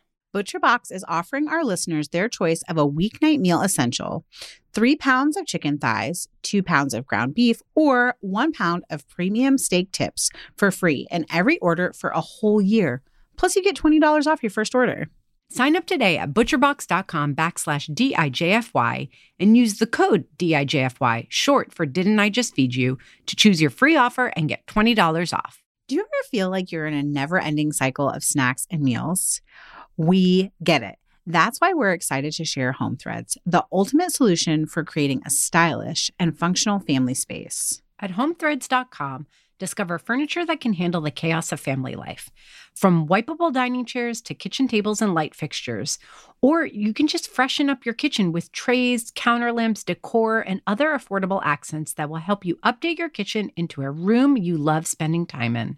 ButcherBox 0.33 0.91
is 0.91 1.03
offering 1.07 1.49
our 1.49 1.63
listeners 1.63 2.07
their 2.07 2.29
choice 2.29 2.63
of 2.69 2.77
a 2.77 2.87
weeknight 2.87 3.39
meal 3.39 3.61
essential 3.61 4.25
three 4.73 4.95
pounds 4.95 5.35
of 5.35 5.45
chicken 5.45 5.77
thighs, 5.77 6.29
two 6.43 6.63
pounds 6.63 6.93
of 6.93 7.05
ground 7.05 7.35
beef, 7.35 7.61
or 7.75 8.15
one 8.21 8.53
pound 8.53 8.85
of 8.89 9.07
premium 9.09 9.57
steak 9.57 9.91
tips 9.91 10.29
for 10.55 10.71
free 10.71 11.07
in 11.11 11.25
every 11.29 11.59
order 11.59 11.91
for 11.93 12.11
a 12.11 12.21
whole 12.21 12.61
year. 12.61 13.01
Plus, 13.35 13.57
you 13.57 13.63
get 13.63 13.75
$20 13.75 14.27
off 14.27 14.41
your 14.41 14.49
first 14.49 14.73
order. 14.73 15.09
Sign 15.49 15.75
up 15.75 15.85
today 15.85 16.17
at 16.17 16.33
butcherbox.com 16.33 17.35
backslash 17.35 17.89
DIJFY 17.89 19.09
and 19.37 19.57
use 19.57 19.79
the 19.79 19.87
code 19.87 20.25
DIJFY, 20.37 21.27
short 21.27 21.73
for 21.73 21.85
Didn't 21.85 22.21
I 22.21 22.29
Just 22.29 22.55
Feed 22.55 22.73
You, 22.73 22.97
to 23.25 23.35
choose 23.35 23.59
your 23.59 23.71
free 23.71 23.97
offer 23.97 24.27
and 24.27 24.47
get 24.47 24.65
$20 24.67 25.33
off. 25.33 25.61
Do 25.89 25.95
you 25.95 26.01
ever 26.01 26.29
feel 26.29 26.49
like 26.49 26.71
you're 26.71 26.87
in 26.87 26.93
a 26.93 27.03
never 27.03 27.37
ending 27.37 27.73
cycle 27.73 28.09
of 28.09 28.23
snacks 28.23 28.65
and 28.71 28.81
meals? 28.81 29.41
We 29.97 30.51
get 30.63 30.83
it. 30.83 30.95
That's 31.25 31.59
why 31.59 31.73
we're 31.73 31.93
excited 31.93 32.33
to 32.33 32.45
share 32.45 32.71
Home 32.73 32.97
Threads, 32.97 33.37
the 33.45 33.65
ultimate 33.71 34.11
solution 34.11 34.65
for 34.65 34.83
creating 34.83 35.21
a 35.25 35.29
stylish 35.29 36.09
and 36.19 36.37
functional 36.37 36.79
family 36.79 37.13
space. 37.13 37.81
At 37.99 38.11
homethreads.com, 38.11 39.27
discover 39.59 39.99
furniture 39.99 40.43
that 40.43 40.59
can 40.59 40.73
handle 40.73 41.01
the 41.01 41.11
chaos 41.11 41.51
of 41.51 41.59
family 41.59 41.93
life. 41.93 42.31
From 42.73 43.07
wipeable 43.07 43.53
dining 43.53 43.85
chairs 43.85 44.19
to 44.21 44.33
kitchen 44.33 44.67
tables 44.67 45.03
and 45.03 45.13
light 45.13 45.35
fixtures. 45.35 45.99
Or 46.41 46.65
you 46.65 46.95
can 46.95 47.05
just 47.05 47.29
freshen 47.29 47.69
up 47.69 47.85
your 47.85 47.93
kitchen 47.93 48.31
with 48.31 48.51
trays, 48.51 49.11
counter 49.13 49.51
lamps, 49.51 49.83
decor, 49.83 50.41
and 50.41 50.61
other 50.65 50.87
affordable 50.87 51.41
accents 51.43 51.93
that 51.93 52.09
will 52.09 52.17
help 52.17 52.43
you 52.43 52.55
update 52.65 52.97
your 52.97 53.09
kitchen 53.09 53.51
into 53.55 53.83
a 53.83 53.91
room 53.91 54.35
you 54.35 54.57
love 54.57 54.87
spending 54.87 55.27
time 55.27 55.55
in 55.55 55.77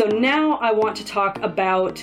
So 0.00 0.06
now 0.06 0.52
I 0.52 0.72
want 0.72 0.96
to 0.96 1.04
talk 1.04 1.38
about 1.42 2.02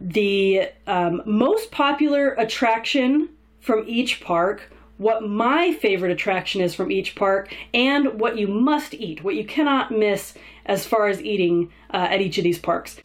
the 0.00 0.70
um, 0.86 1.20
most 1.26 1.72
popular 1.72 2.34
attraction 2.34 3.30
from 3.58 3.82
each 3.88 4.20
park, 4.20 4.72
what 4.98 5.28
my 5.28 5.72
favorite 5.72 6.12
attraction 6.12 6.60
is 6.60 6.76
from 6.76 6.92
each 6.92 7.16
park, 7.16 7.52
and 7.74 8.20
what 8.20 8.38
you 8.38 8.46
must 8.46 8.94
eat, 8.94 9.24
what 9.24 9.34
you 9.34 9.44
cannot 9.44 9.90
miss 9.90 10.34
as 10.66 10.86
far 10.86 11.08
as 11.08 11.20
eating 11.20 11.72
uh, 11.92 12.06
at 12.08 12.20
each 12.20 12.38
of 12.38 12.44
these 12.44 12.60
parks. 12.60 13.00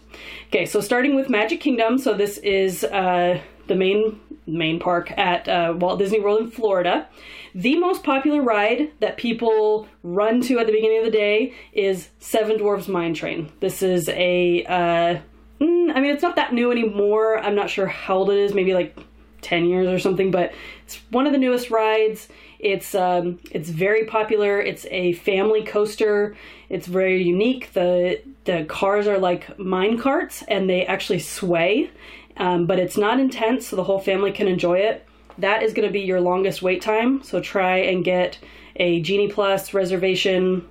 Okay, 0.49 0.67
so 0.67 0.79
starting 0.79 1.15
with 1.15 1.27
Magic 1.27 1.59
Kingdom, 1.59 1.97
so 1.97 2.13
this 2.13 2.37
is 2.37 2.83
uh, 2.83 3.41
the 3.65 3.73
main 3.73 4.19
main 4.45 4.79
park 4.79 5.11
at 5.17 5.47
uh, 5.47 5.73
Walt 5.77 5.99
Disney 5.99 6.19
World 6.19 6.41
in 6.41 6.51
Florida. 6.51 7.07
The 7.55 7.77
most 7.77 8.03
popular 8.03 8.41
ride 8.41 8.91
that 8.99 9.17
people 9.17 9.87
run 10.01 10.41
to 10.41 10.59
at 10.59 10.65
the 10.65 10.73
beginning 10.73 10.99
of 10.99 11.05
the 11.05 11.11
day 11.11 11.53
is 11.71 12.09
Seven 12.19 12.57
Dwarfs 12.57 12.87
Mine 12.87 13.13
Train. 13.13 13.51
This 13.59 13.83
is 13.83 14.09
a, 14.09 14.65
uh, 14.65 15.19
mm, 15.61 15.95
I 15.95 15.99
mean, 15.99 16.11
it's 16.11 16.23
not 16.23 16.35
that 16.35 16.53
new 16.53 16.71
anymore. 16.71 17.37
I'm 17.37 17.55
not 17.55 17.69
sure 17.69 17.87
how 17.87 18.17
old 18.17 18.31
it 18.31 18.37
is, 18.37 18.53
maybe 18.53 18.73
like 18.73 18.97
10 19.43 19.65
years 19.65 19.87
or 19.87 19.99
something, 19.99 20.31
but 20.31 20.53
it's 20.85 20.95
one 21.11 21.27
of 21.27 21.31
the 21.31 21.37
newest 21.37 21.69
rides. 21.69 22.27
It's 22.59 22.95
um, 22.95 23.39
it's 23.51 23.69
very 23.69 24.05
popular. 24.05 24.61
It's 24.61 24.85
a 24.89 25.13
family 25.13 25.65
coaster. 25.65 26.35
It's 26.69 26.87
very 26.87 27.21
unique. 27.21 27.73
The 27.73 28.21
the 28.45 28.63
cars 28.63 29.05
are 29.05 29.19
like 29.19 29.59
mine 29.59 29.99
carts 29.99 30.43
and 30.47 30.69
they 30.69 30.85
actually 30.85 31.19
sway 31.19 31.91
um, 32.37 32.65
but 32.65 32.79
it's 32.79 32.97
not 32.97 33.19
intense, 33.19 33.67
so 33.67 33.75
the 33.75 33.83
whole 33.83 33.99
family 33.99 34.31
can 34.31 34.47
enjoy 34.47 34.79
it. 34.79 35.05
That 35.37 35.63
is 35.63 35.73
going 35.73 35.87
to 35.87 35.91
be 35.91 36.01
your 36.01 36.21
longest 36.21 36.61
wait 36.61 36.81
time, 36.81 37.23
so 37.23 37.41
try 37.41 37.77
and 37.77 38.03
get 38.03 38.37
a 38.75 39.01
Genie 39.01 39.29
Plus 39.29 39.73
reservation, 39.73 40.67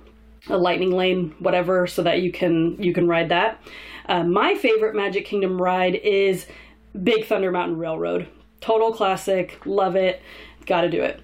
a 0.49 0.57
Lightning 0.57 0.91
Lane, 0.91 1.35
whatever, 1.39 1.87
so 1.87 2.03
that 2.03 2.21
you 2.21 2.31
can 2.31 2.81
you 2.81 2.93
can 2.93 3.07
ride 3.07 3.29
that. 3.29 3.61
Uh, 4.07 4.23
my 4.23 4.55
favorite 4.55 4.95
Magic 4.95 5.25
Kingdom 5.25 5.61
ride 5.61 5.95
is 5.95 6.45
Big 7.01 7.25
Thunder 7.25 7.51
Mountain 7.51 7.77
Railroad. 7.77 8.27
Total 8.61 8.93
classic, 8.93 9.59
love 9.65 9.95
it, 9.95 10.21
gotta 10.65 10.89
do 10.89 11.01
it. 11.01 11.21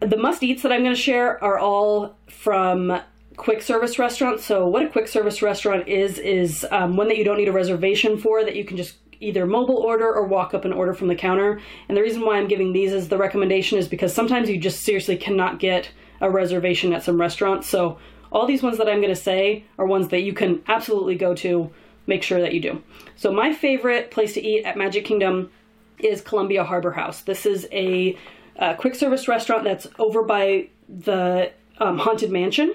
The 0.00 0.16
must 0.16 0.42
eats 0.42 0.62
that 0.62 0.72
I'm 0.72 0.82
going 0.82 0.94
to 0.94 1.00
share 1.00 1.42
are 1.42 1.58
all 1.58 2.16
from 2.28 3.00
quick 3.36 3.62
service 3.62 3.98
restaurants. 3.98 4.44
So, 4.44 4.66
what 4.66 4.82
a 4.82 4.88
quick 4.88 5.08
service 5.08 5.40
restaurant 5.40 5.88
is, 5.88 6.18
is 6.18 6.66
um, 6.70 6.96
one 6.96 7.08
that 7.08 7.16
you 7.16 7.24
don't 7.24 7.38
need 7.38 7.48
a 7.48 7.52
reservation 7.52 8.18
for, 8.18 8.44
that 8.44 8.56
you 8.56 8.64
can 8.64 8.76
just 8.76 8.96
either 9.20 9.46
mobile 9.46 9.76
order 9.76 10.12
or 10.12 10.24
walk 10.24 10.54
up 10.54 10.64
and 10.64 10.74
order 10.74 10.94
from 10.94 11.08
the 11.08 11.14
counter. 11.14 11.60
And 11.88 11.96
the 11.96 12.02
reason 12.02 12.22
why 12.22 12.38
I'm 12.38 12.48
giving 12.48 12.72
these 12.72 12.92
as 12.92 13.08
the 13.08 13.18
recommendation 13.18 13.78
is 13.78 13.88
because 13.88 14.12
sometimes 14.12 14.48
you 14.48 14.58
just 14.58 14.82
seriously 14.82 15.16
cannot 15.16 15.58
get 15.58 15.90
a 16.20 16.30
reservation 16.30 16.92
at 16.92 17.02
some 17.02 17.20
restaurants. 17.20 17.68
So 17.68 17.98
all 18.32 18.46
these 18.46 18.62
ones 18.62 18.78
that 18.78 18.88
I'm 18.88 19.00
going 19.00 19.14
to 19.14 19.20
say 19.20 19.64
are 19.78 19.86
ones 19.86 20.08
that 20.08 20.22
you 20.22 20.32
can 20.32 20.62
absolutely 20.68 21.16
go 21.16 21.34
to. 21.36 21.70
Make 22.08 22.22
sure 22.22 22.40
that 22.40 22.54
you 22.54 22.60
do. 22.60 22.82
So 23.16 23.32
my 23.32 23.52
favorite 23.52 24.12
place 24.12 24.34
to 24.34 24.40
eat 24.40 24.64
at 24.64 24.76
Magic 24.76 25.04
Kingdom 25.04 25.50
is 25.98 26.20
Columbia 26.20 26.62
Harbor 26.62 26.92
House. 26.92 27.22
This 27.22 27.46
is 27.46 27.66
a, 27.72 28.16
a 28.56 28.76
quick 28.76 28.94
service 28.94 29.26
restaurant 29.26 29.64
that's 29.64 29.88
over 29.98 30.22
by 30.22 30.68
the 30.88 31.50
um, 31.78 31.98
Haunted 31.98 32.30
Mansion. 32.30 32.74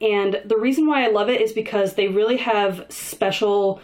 And 0.00 0.40
the 0.46 0.56
reason 0.56 0.86
why 0.86 1.04
I 1.04 1.08
love 1.08 1.28
it 1.28 1.40
is 1.40 1.52
because 1.52 1.94
they 1.94 2.08
really 2.08 2.38
have 2.38 2.86
special 2.88 3.80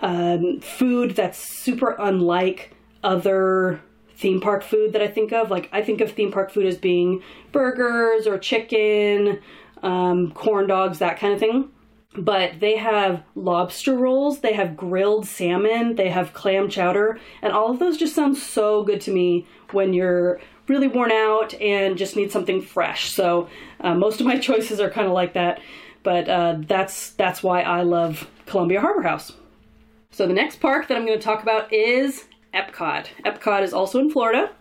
um, 0.00 0.60
food 0.60 1.16
that's 1.16 1.38
super 1.38 1.96
unlike 1.98 2.74
other 3.02 3.80
theme 4.16 4.40
park 4.40 4.62
food 4.62 4.92
that 4.92 5.02
I 5.02 5.08
think 5.08 5.32
of. 5.32 5.50
Like, 5.50 5.68
I 5.72 5.82
think 5.82 6.00
of 6.00 6.12
theme 6.12 6.32
park 6.32 6.50
food 6.50 6.66
as 6.66 6.78
being 6.78 7.22
burgers 7.52 8.26
or 8.26 8.38
chicken, 8.38 9.40
um, 9.82 10.32
corn 10.32 10.66
dogs, 10.66 10.98
that 10.98 11.18
kind 11.18 11.32
of 11.32 11.40
thing. 11.40 11.70
But 12.16 12.60
they 12.60 12.76
have 12.76 13.24
lobster 13.34 13.96
rolls, 13.96 14.40
they 14.40 14.52
have 14.52 14.76
grilled 14.76 15.26
salmon, 15.26 15.96
they 15.96 16.10
have 16.10 16.32
clam 16.32 16.68
chowder, 16.68 17.18
and 17.42 17.52
all 17.52 17.72
of 17.72 17.80
those 17.80 17.96
just 17.96 18.14
sound 18.14 18.36
so 18.36 18.84
good 18.84 19.00
to 19.02 19.10
me 19.10 19.46
when 19.72 19.92
you're 19.92 20.40
really 20.68 20.86
worn 20.86 21.10
out 21.10 21.54
and 21.54 21.98
just 21.98 22.14
need 22.14 22.30
something 22.30 22.62
fresh. 22.62 23.10
So 23.10 23.48
uh, 23.80 23.94
most 23.94 24.20
of 24.20 24.26
my 24.26 24.38
choices 24.48 24.80
are 24.80 24.90
kind 24.90 25.08
of 25.08 25.12
like 25.12 25.34
that, 25.34 25.60
but 26.04 26.28
uh, 26.28 26.56
that's 26.60 27.10
that's 27.10 27.42
why 27.42 27.62
I 27.62 27.82
love 27.82 28.28
Columbia 28.46 28.80
Harbor 28.80 29.02
House. 29.02 29.32
So 30.14 30.28
the 30.28 30.32
next 30.32 30.60
park 30.60 30.86
that 30.86 30.96
I'm 30.96 31.04
going 31.04 31.18
to 31.18 31.24
talk 31.24 31.42
about 31.42 31.72
is 31.72 32.26
Epcot. 32.54 33.06
Epcot 33.24 33.64
is 33.64 33.72
also 33.72 33.98
in 33.98 34.12
Florida, 34.12 34.52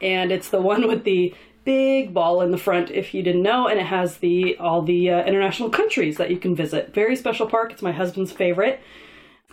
and 0.00 0.32
it's 0.32 0.48
the 0.48 0.62
one 0.62 0.88
with 0.88 1.04
the 1.04 1.34
big 1.64 2.14
ball 2.14 2.40
in 2.40 2.50
the 2.50 2.56
front 2.56 2.90
if 2.90 3.12
you 3.12 3.22
didn't 3.22 3.42
know 3.42 3.66
and 3.68 3.78
it 3.78 3.84
has 3.86 4.18
the 4.18 4.56
all 4.56 4.80
the 4.80 5.10
uh, 5.10 5.22
international 5.24 5.68
countries 5.68 6.16
that 6.16 6.30
you 6.30 6.38
can 6.38 6.54
visit 6.54 6.94
very 6.94 7.16
special 7.16 7.44
park 7.44 7.72
it's 7.72 7.82
my 7.82 7.90
husband's 7.90 8.30
favorite 8.30 8.80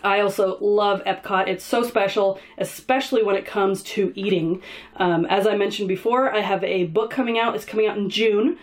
I 0.04 0.20
also 0.20 0.60
love 0.60 1.02
Epcot. 1.06 1.48
It's 1.48 1.64
so 1.64 1.82
special, 1.82 2.38
especially 2.58 3.24
when 3.24 3.38
it 3.38 3.46
comes 3.46 3.82
to 3.84 4.12
eating. 4.16 4.62
Um, 4.98 5.26
as 5.28 5.48
I 5.48 5.56
mentioned 5.56 5.88
before, 5.88 6.30
I 6.36 6.42
have 6.42 6.62
a 6.66 6.88
book 6.88 7.10
coming 7.10 7.40
out. 7.40 7.56
It's 7.56 7.64
coming 7.64 7.88
out 7.88 7.98
in 7.98 8.10
June, 8.10 8.58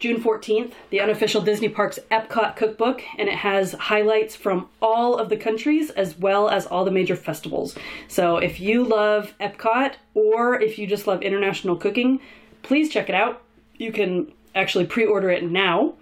June 0.00 0.20
14th, 0.20 0.72
the 0.90 1.00
unofficial 1.00 1.40
Disney 1.40 1.68
Parks 1.68 2.00
Epcot 2.10 2.56
cookbook, 2.56 3.02
and 3.16 3.28
it 3.28 3.36
has 3.36 3.72
highlights 3.72 4.34
from 4.34 4.68
all 4.82 5.16
of 5.16 5.28
the 5.28 5.36
countries 5.36 5.90
as 5.90 6.18
well 6.18 6.48
as 6.48 6.66
all 6.66 6.84
the 6.84 6.90
major 6.90 7.14
festivals. 7.14 7.76
So 8.08 8.38
if 8.38 8.58
you 8.58 8.82
love 8.82 9.34
Epcot 9.38 9.94
or 10.14 10.60
if 10.60 10.78
you 10.78 10.88
just 10.88 11.06
love 11.06 11.22
international 11.22 11.76
cooking, 11.76 12.18
please 12.62 12.90
check 12.90 13.08
it 13.08 13.14
out. 13.14 13.42
You 13.76 13.92
can 13.92 14.32
actually 14.54 14.86
pre 14.86 15.04
order 15.04 15.30
it 15.30 15.44
now 15.44 15.94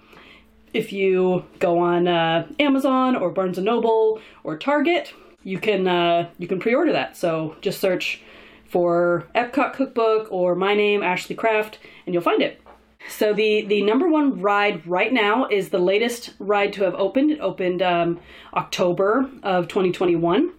if 0.73 0.93
you 0.93 1.45
go 1.59 1.79
on 1.79 2.09
uh, 2.09 2.47
Amazon 2.59 3.17
or 3.17 3.31
Barnes 3.31 3.59
and 3.59 3.65
Noble 3.65 4.21
or 4.45 4.57
Target, 4.57 5.13
you 5.43 5.59
can 5.59 5.87
uh, 5.87 6.29
you 6.39 6.47
can 6.47 6.61
pre-order 6.61 6.93
that. 6.93 7.17
So 7.17 7.57
just 7.61 7.81
search 7.81 8.23
for 8.69 9.27
Epcot 9.35 9.73
Cookbook 9.73 10.29
or 10.31 10.55
my 10.55 10.75
name 10.75 11.03
Ashley 11.03 11.35
Craft, 11.35 11.79
and 12.07 12.15
you'll 12.15 12.23
find 12.23 12.43
it. 12.43 12.61
So 13.09 13.33
the 13.33 13.63
the 13.67 13.83
number 13.83 14.09
one 14.09 14.41
ride 14.41 14.87
right 14.87 15.13
now 15.13 15.47
is 15.47 15.71
the 15.71 15.79
latest 15.79 16.35
ride 16.39 16.73
to 16.75 16.85
have 16.85 16.95
opened. 16.95 17.31
It 17.31 17.41
opened 17.41 17.83
um, 17.83 18.21
October 18.55 19.31
of 19.43 19.69
2021. 19.69 20.53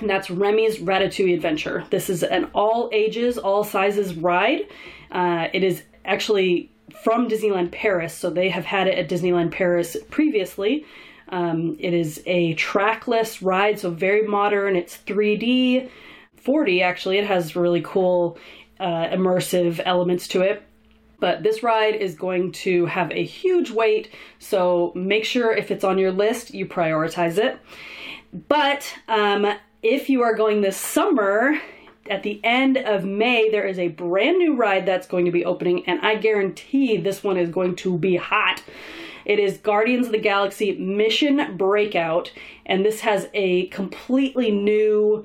And 0.00 0.10
that's 0.10 0.30
Remy's 0.30 0.78
Ratatouille 0.78 1.34
Adventure. 1.34 1.84
This 1.90 2.10
is 2.10 2.22
an 2.22 2.46
all 2.54 2.90
ages, 2.92 3.38
all 3.38 3.62
sizes 3.62 4.14
ride. 4.14 4.62
Uh, 5.10 5.48
it 5.52 5.62
is 5.62 5.82
actually 6.04 6.70
from 7.02 7.28
Disneyland 7.28 7.70
Paris, 7.70 8.12
so 8.12 8.30
they 8.30 8.48
have 8.48 8.64
had 8.64 8.88
it 8.88 8.98
at 8.98 9.08
Disneyland 9.08 9.52
Paris 9.52 9.96
previously. 10.10 10.84
Um, 11.28 11.76
it 11.78 11.94
is 11.94 12.22
a 12.26 12.54
trackless 12.54 13.40
ride, 13.40 13.78
so 13.78 13.90
very 13.90 14.26
modern. 14.26 14.76
It's 14.76 14.96
3D, 14.98 15.88
4D 16.42 16.82
actually. 16.82 17.18
It 17.18 17.26
has 17.26 17.56
really 17.56 17.82
cool 17.82 18.36
uh, 18.80 19.08
immersive 19.08 19.80
elements 19.84 20.28
to 20.28 20.42
it. 20.42 20.62
But 21.20 21.42
this 21.42 21.62
ride 21.62 21.94
is 21.94 22.14
going 22.14 22.52
to 22.52 22.86
have 22.86 23.10
a 23.10 23.24
huge 23.24 23.70
wait, 23.70 24.10
so 24.38 24.92
make 24.94 25.24
sure 25.24 25.52
if 25.52 25.70
it's 25.70 25.84
on 25.84 25.98
your 25.98 26.12
list, 26.12 26.52
you 26.52 26.66
prioritize 26.66 27.38
it. 27.38 27.58
But 28.48 28.92
um, 29.08 29.46
if 29.82 30.10
you 30.10 30.22
are 30.22 30.34
going 30.34 30.60
this 30.60 30.76
summer, 30.76 31.60
at 32.10 32.22
the 32.22 32.40
end 32.44 32.76
of 32.76 33.04
May, 33.04 33.48
there 33.50 33.66
is 33.66 33.78
a 33.78 33.88
brand 33.88 34.38
new 34.38 34.56
ride 34.56 34.86
that's 34.86 35.06
going 35.06 35.24
to 35.24 35.30
be 35.30 35.44
opening, 35.44 35.86
and 35.86 36.00
I 36.00 36.16
guarantee 36.16 36.96
this 36.96 37.22
one 37.22 37.36
is 37.36 37.48
going 37.48 37.76
to 37.76 37.96
be 37.96 38.16
hot. 38.16 38.62
It 39.24 39.38
is 39.38 39.56
Guardians 39.58 40.06
of 40.06 40.12
the 40.12 40.18
Galaxy 40.18 40.76
Mission 40.76 41.56
Breakout, 41.56 42.30
and 42.66 42.84
this 42.84 43.00
has 43.00 43.28
a 43.32 43.68
completely 43.68 44.50
new, 44.50 45.24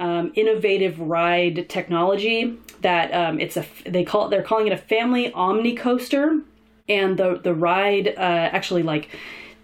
um, 0.00 0.32
innovative 0.34 0.98
ride 0.98 1.68
technology. 1.68 2.58
That 2.80 3.14
um, 3.14 3.38
it's 3.38 3.56
a 3.56 3.64
they 3.86 4.04
call 4.04 4.26
it 4.26 4.30
they're 4.30 4.42
calling 4.42 4.66
it 4.66 4.72
a 4.72 4.76
family 4.76 5.32
omni 5.32 5.76
coaster, 5.76 6.40
and 6.88 7.16
the 7.16 7.38
the 7.42 7.54
ride 7.54 8.08
uh, 8.08 8.50
actually 8.52 8.82
like 8.82 9.08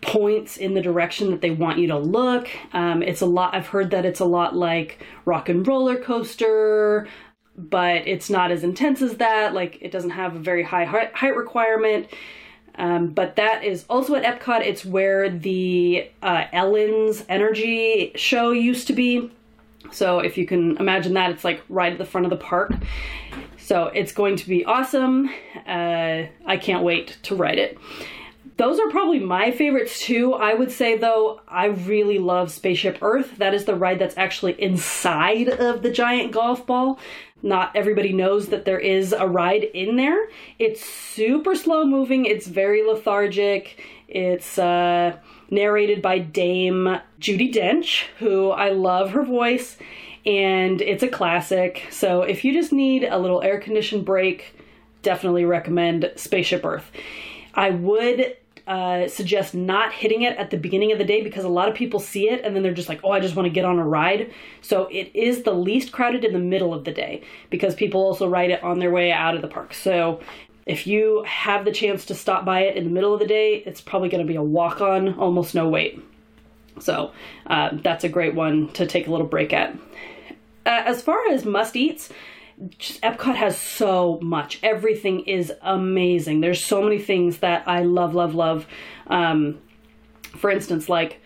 points 0.01 0.57
in 0.57 0.75
the 0.75 0.81
direction 0.81 1.31
that 1.31 1.41
they 1.41 1.51
want 1.51 1.79
you 1.79 1.89
to 1.89 1.99
look. 1.99 2.49
Um, 2.73 3.03
it's 3.03 3.23
a 3.23 3.27
lot, 3.27 3.55
I've 3.55 3.67
heard 3.67 3.91
that 3.91 4.05
it's 4.05 4.21
a 4.21 4.25
lot 4.25 4.55
like 4.55 5.03
Rock 5.25 5.49
and 5.49 5.67
Roller 5.67 5.97
Coaster, 5.97 7.09
but 7.57 8.07
it's 8.07 8.31
not 8.31 8.51
as 8.51 8.63
intense 8.63 9.03
as 9.03 9.17
that. 9.17 9.55
Like, 9.55 9.79
it 9.81 9.91
doesn't 9.91 10.11
have 10.11 10.37
a 10.37 10.39
very 10.39 10.63
high 10.63 10.85
height 10.85 11.37
requirement. 11.37 12.09
Um, 12.79 13.09
but 13.09 13.37
that 13.37 13.65
is 13.65 13.87
also 13.89 14.15
at 14.15 14.23
Epcot. 14.23 14.61
It's 14.61 14.85
where 14.85 15.31
the 15.31 16.11
uh, 16.23 16.45
Ellen's 16.53 17.25
Energy 17.29 18.13
show 18.15 18.51
used 18.51 18.87
to 18.89 18.93
be. 18.93 19.31
So 19.93 20.19
if 20.21 20.37
you 20.39 20.47
can 20.47 20.77
imagine 20.79 21.15
that, 21.15 21.31
it's 21.31 21.45
like 21.45 21.63
right 21.69 21.93
at 21.93 21.99
the 21.99 22.05
front 22.05 22.27
of 22.27 22.31
the 22.31 22.37
park. 22.37 22.73
So 23.59 23.87
it's 23.87 24.13
going 24.13 24.37
to 24.37 24.49
be 24.49 24.65
awesome. 24.65 25.29
Uh, 25.67 26.25
I 26.47 26.57
can't 26.61 26.85
wait 26.85 27.19
to 27.25 27.35
ride 27.35 27.59
it. 27.59 27.79
Those 28.59 28.79
are 28.81 28.89
probably 28.89 29.19
my 29.19 29.51
favorites 29.51 30.01
too. 30.01 30.33
I 30.33 30.55
would 30.55 30.71
say 30.71 30.97
though, 30.97 31.41
I 31.47 31.67
really 31.67 32.19
love 32.19 32.51
Spaceship 32.51 32.99
Earth. 33.03 33.37
That 33.37 33.53
is 33.53 33.67
the 33.67 33.75
ride 33.75 33.99
that's 33.99 34.17
actually 34.17 34.53
inside 34.63 35.49
of 35.49 35.83
the 35.83 35.91
giant 35.91 36.33
golf 36.33 36.65
ball. 36.65 36.99
Not 37.43 37.77
everybody 37.77 38.13
knows 38.13 38.49
that 38.49 38.65
there 38.65 38.79
is 38.79 39.13
a 39.13 39.27
ride 39.27 39.65
in 39.65 39.97
there. 39.97 40.31
It's 40.59 40.83
super 40.83 41.55
slow 41.55 41.85
moving, 41.85 42.25
it's 42.25 42.47
very 42.47 42.83
lethargic. 42.83 43.79
It's 44.09 44.59
uh, 44.59 45.17
narrated 45.51 46.03
by 46.03 46.19
Dame 46.19 47.01
Judi 47.21 47.53
Dench, 47.53 48.05
who 48.19 48.51
I 48.51 48.71
love 48.71 49.11
her 49.13 49.23
voice, 49.23 49.77
and 50.25 50.81
it's 50.83 51.03
a 51.03 51.09
classic. 51.09 51.87
So 51.91 52.23
if 52.23 52.45
you 52.45 52.53
just 52.53 52.73
need 52.73 53.05
a 53.05 53.19
little 53.19 53.43
air 53.43 53.61
conditioned 53.61 54.05
break, 54.05 54.57
definitely 55.03 55.45
recommend 55.45 56.11
Spaceship 56.17 56.65
Earth. 56.65 56.91
I 57.55 57.71
would 57.71 58.37
uh, 58.67 59.07
suggest 59.07 59.55
not 59.55 59.93
hitting 59.93 60.23
it 60.23 60.37
at 60.39 60.51
the 60.51 60.57
beginning 60.57 60.91
of 60.91 60.99
the 60.99 61.05
day 61.05 61.23
because 61.23 61.45
a 61.45 61.49
lot 61.49 61.69
of 61.69 61.75
people 61.77 62.01
see 62.01 62.29
it 62.29 62.45
and 62.45 62.55
then 62.55 62.65
they're 62.65 62.75
just 62.75 62.89
like, 62.89 63.01
oh, 63.05 63.13
I 63.13 63.21
just 63.21 63.37
want 63.37 63.47
to 63.47 63.51
get 63.51 63.65
on 63.65 63.79
a 63.79 63.87
ride. 63.87 64.33
So 64.61 64.89
it 64.91 65.15
is 65.15 65.45
the 65.45 65.53
least 65.53 65.93
crowded 65.93 66.25
in 66.25 66.33
the 66.33 66.41
middle 66.41 66.75
of 66.75 66.85
the 66.85 66.91
day 66.91 67.23
because 67.49 67.77
people 67.77 68.01
also 68.01 68.29
ride 68.29 68.51
it 68.51 68.63
on 68.65 68.81
their 68.81 68.91
way 68.91 69.13
out 69.13 69.37
of 69.37 69.43
the 69.43 69.49
park. 69.49 69.73
So 69.73 70.21
if 70.67 70.87
you 70.87 71.25
have 71.27 71.65
the 71.65 71.73
chance 71.73 72.07
to 72.07 72.15
stop 72.15 72.45
by 72.45 72.63
it 72.63 72.77
in 72.77 72.85
the 72.85 72.91
middle 72.91 73.15
of 73.15 73.21
the 73.21 73.27
day, 73.27 73.63
it's 73.65 73.81
probably 73.81 74.09
going 74.09 74.27
to 74.27 74.31
be 74.31 74.37
a 74.37 74.43
walk 74.43 74.81
on, 74.81 75.15
almost 75.15 75.55
no 75.55 75.69
wait. 75.69 76.03
So 76.81 77.13
uh, 77.47 77.71
that's 77.73 78.05
a 78.05 78.09
great 78.09 78.35
one 78.35 78.69
to 78.73 78.87
take 78.87 79.07
a 79.07 79.11
little 79.11 79.27
break 79.27 79.53
at. 79.53 79.75
Uh, 80.67 80.83
as 80.85 81.01
far 81.01 81.29
as 81.29 81.45
must 81.45 81.77
eats, 81.77 82.11
just 82.79 83.01
Epcot 83.03 83.37
has 83.37 83.57
so 83.57 84.19
much. 84.21 84.59
Everything 84.63 85.21
is 85.21 85.53
amazing. 85.63 86.41
There's 86.41 86.65
so 86.65 86.83
many 86.83 86.99
things 86.99 87.39
that 87.39 87.67
I 87.69 87.83
love, 87.83 88.15
love, 88.15 88.35
love. 88.35 88.67
Um, 89.07 89.59
for 90.37 90.51
instance, 90.51 90.89
like 90.89 91.21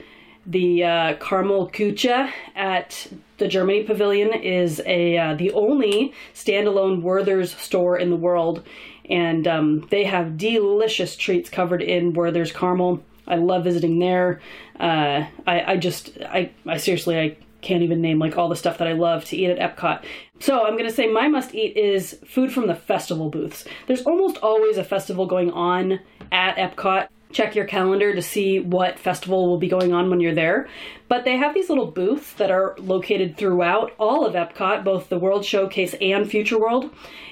the 0.47 0.85
uh, 0.85 1.15
Karamell-Küche 1.15 2.31
at 2.55 3.07
the 3.39 3.49
Germany 3.49 3.85
Pavilion 3.85 4.33
is 4.33 4.83
a 4.85 5.17
uh, 5.17 5.35
the 5.35 5.53
only 5.53 6.13
standalone 6.35 7.03
Werther's 7.03 7.55
store 7.55 7.99
in 7.99 8.11
the 8.11 8.17
world, 8.17 8.63
and 9.11 9.47
um, 9.47 9.87
they 9.91 10.05
have 10.05 10.37
delicious 10.37 11.17
treats 11.17 11.51
covered 11.51 11.83
in 11.83 12.15
Werther's 12.15 12.53
caramel. 12.53 13.03
I 13.27 13.37
love 13.37 13.65
visiting 13.65 13.99
there. 13.99 14.41
Uh, 14.79 15.27
I, 15.47 15.73
I 15.73 15.77
just 15.77 16.19
I, 16.23 16.51
I 16.67 16.79
seriously 16.79 17.19
I 17.19 17.37
can't 17.61 17.83
even 17.83 18.01
name 18.01 18.19
like 18.19 18.39
all 18.39 18.49
the 18.49 18.57
stuff 18.57 18.79
that 18.79 18.89
I 18.89 18.93
love 18.93 19.25
to 19.27 19.37
eat 19.37 19.51
at 19.51 19.77
Epcot. 19.77 20.05
So 20.39 20.67
I'm 20.67 20.77
gonna 20.77 20.91
say 20.91 21.07
my 21.07 21.29
must 21.29 21.55
eat 21.55 21.77
is 21.77 22.19
food 22.27 22.53
from 22.53 22.67
the 22.67 22.75
festival 22.75 23.29
booths. 23.29 23.65
There's 23.87 24.03
almost 24.03 24.39
always 24.39 24.79
a 24.79 24.85
festival 24.85 25.27
going 25.27 25.51
on 25.51 26.01
at 26.33 26.57
Epcot. 26.57 27.09
Check 27.33 27.55
your 27.55 27.65
calendar 27.65 28.15
to 28.15 28.23
see 28.23 28.59
what 28.59 28.99
festival 28.99 29.47
will 29.47 29.59
be 29.59 29.69
going 29.69 29.93
on 29.93 30.11
when 30.11 30.21
you're 30.21 30.35
there. 30.35 30.69
But 31.09 31.25
they 31.25 31.37
have 31.37 31.55
these 31.55 31.69
little 31.69 31.87
booths 31.87 32.33
that 32.35 32.51
are 32.51 32.75
located 32.79 33.37
throughout 33.37 33.93
all 33.99 34.27
of 34.27 34.35
Epcot, 34.35 34.85
both 34.85 35.09
the 35.09 35.19
World 35.19 35.45
Showcase 35.45 35.95
and 36.01 36.29
Future 36.29 36.59
World. 36.59 36.91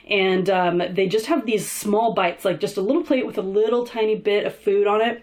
And 0.09 0.49
um, 0.49 0.83
they 0.91 1.07
just 1.09 1.27
have 1.27 1.45
these 1.45 1.71
small 1.71 2.15
bites, 2.15 2.45
like 2.45 2.61
just 2.61 2.77
a 2.77 2.81
little 2.81 3.03
plate 3.03 3.27
with 3.27 3.39
a 3.39 3.43
little 3.43 3.87
tiny 3.87 4.15
bit 4.15 4.47
of 4.47 4.55
food 4.55 4.87
on 4.87 5.01
it. 5.01 5.23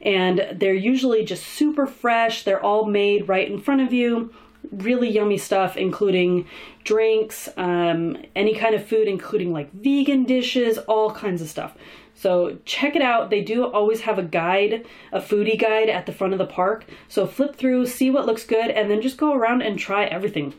And 0.00 0.46
they're 0.54 0.74
usually 0.74 1.24
just 1.24 1.44
super 1.44 1.86
fresh. 1.86 2.44
They're 2.44 2.62
all 2.62 2.86
made 2.86 3.28
right 3.28 3.50
in 3.50 3.60
front 3.60 3.82
of 3.82 3.92
you 3.92 4.32
really 4.72 5.10
yummy 5.10 5.38
stuff, 5.38 5.76
including 5.76 6.46
drinks, 6.84 7.48
um, 7.56 8.16
any 8.34 8.54
kind 8.54 8.74
of 8.74 8.86
food, 8.86 9.08
including 9.08 9.52
like 9.52 9.72
vegan 9.72 10.24
dishes, 10.24 10.78
all 10.78 11.10
kinds 11.10 11.42
of 11.42 11.48
stuff. 11.48 11.74
So 12.14 12.58
check 12.64 12.96
it 12.96 13.02
out. 13.02 13.30
They 13.30 13.42
do 13.42 13.64
always 13.64 14.02
have 14.02 14.18
a 14.18 14.22
guide, 14.22 14.86
a 15.12 15.20
foodie 15.20 15.60
guide 15.60 15.88
at 15.88 16.06
the 16.06 16.12
front 16.12 16.32
of 16.32 16.38
the 16.38 16.46
park. 16.46 16.84
So 17.08 17.26
flip 17.26 17.56
through, 17.56 17.86
see 17.86 18.10
what 18.10 18.26
looks 18.26 18.46
good, 18.46 18.70
and 18.70 18.90
then 18.90 19.02
just 19.02 19.18
go 19.18 19.34
around 19.34 19.62
and 19.62 19.78
try 19.78 20.04
everything. 20.04 20.54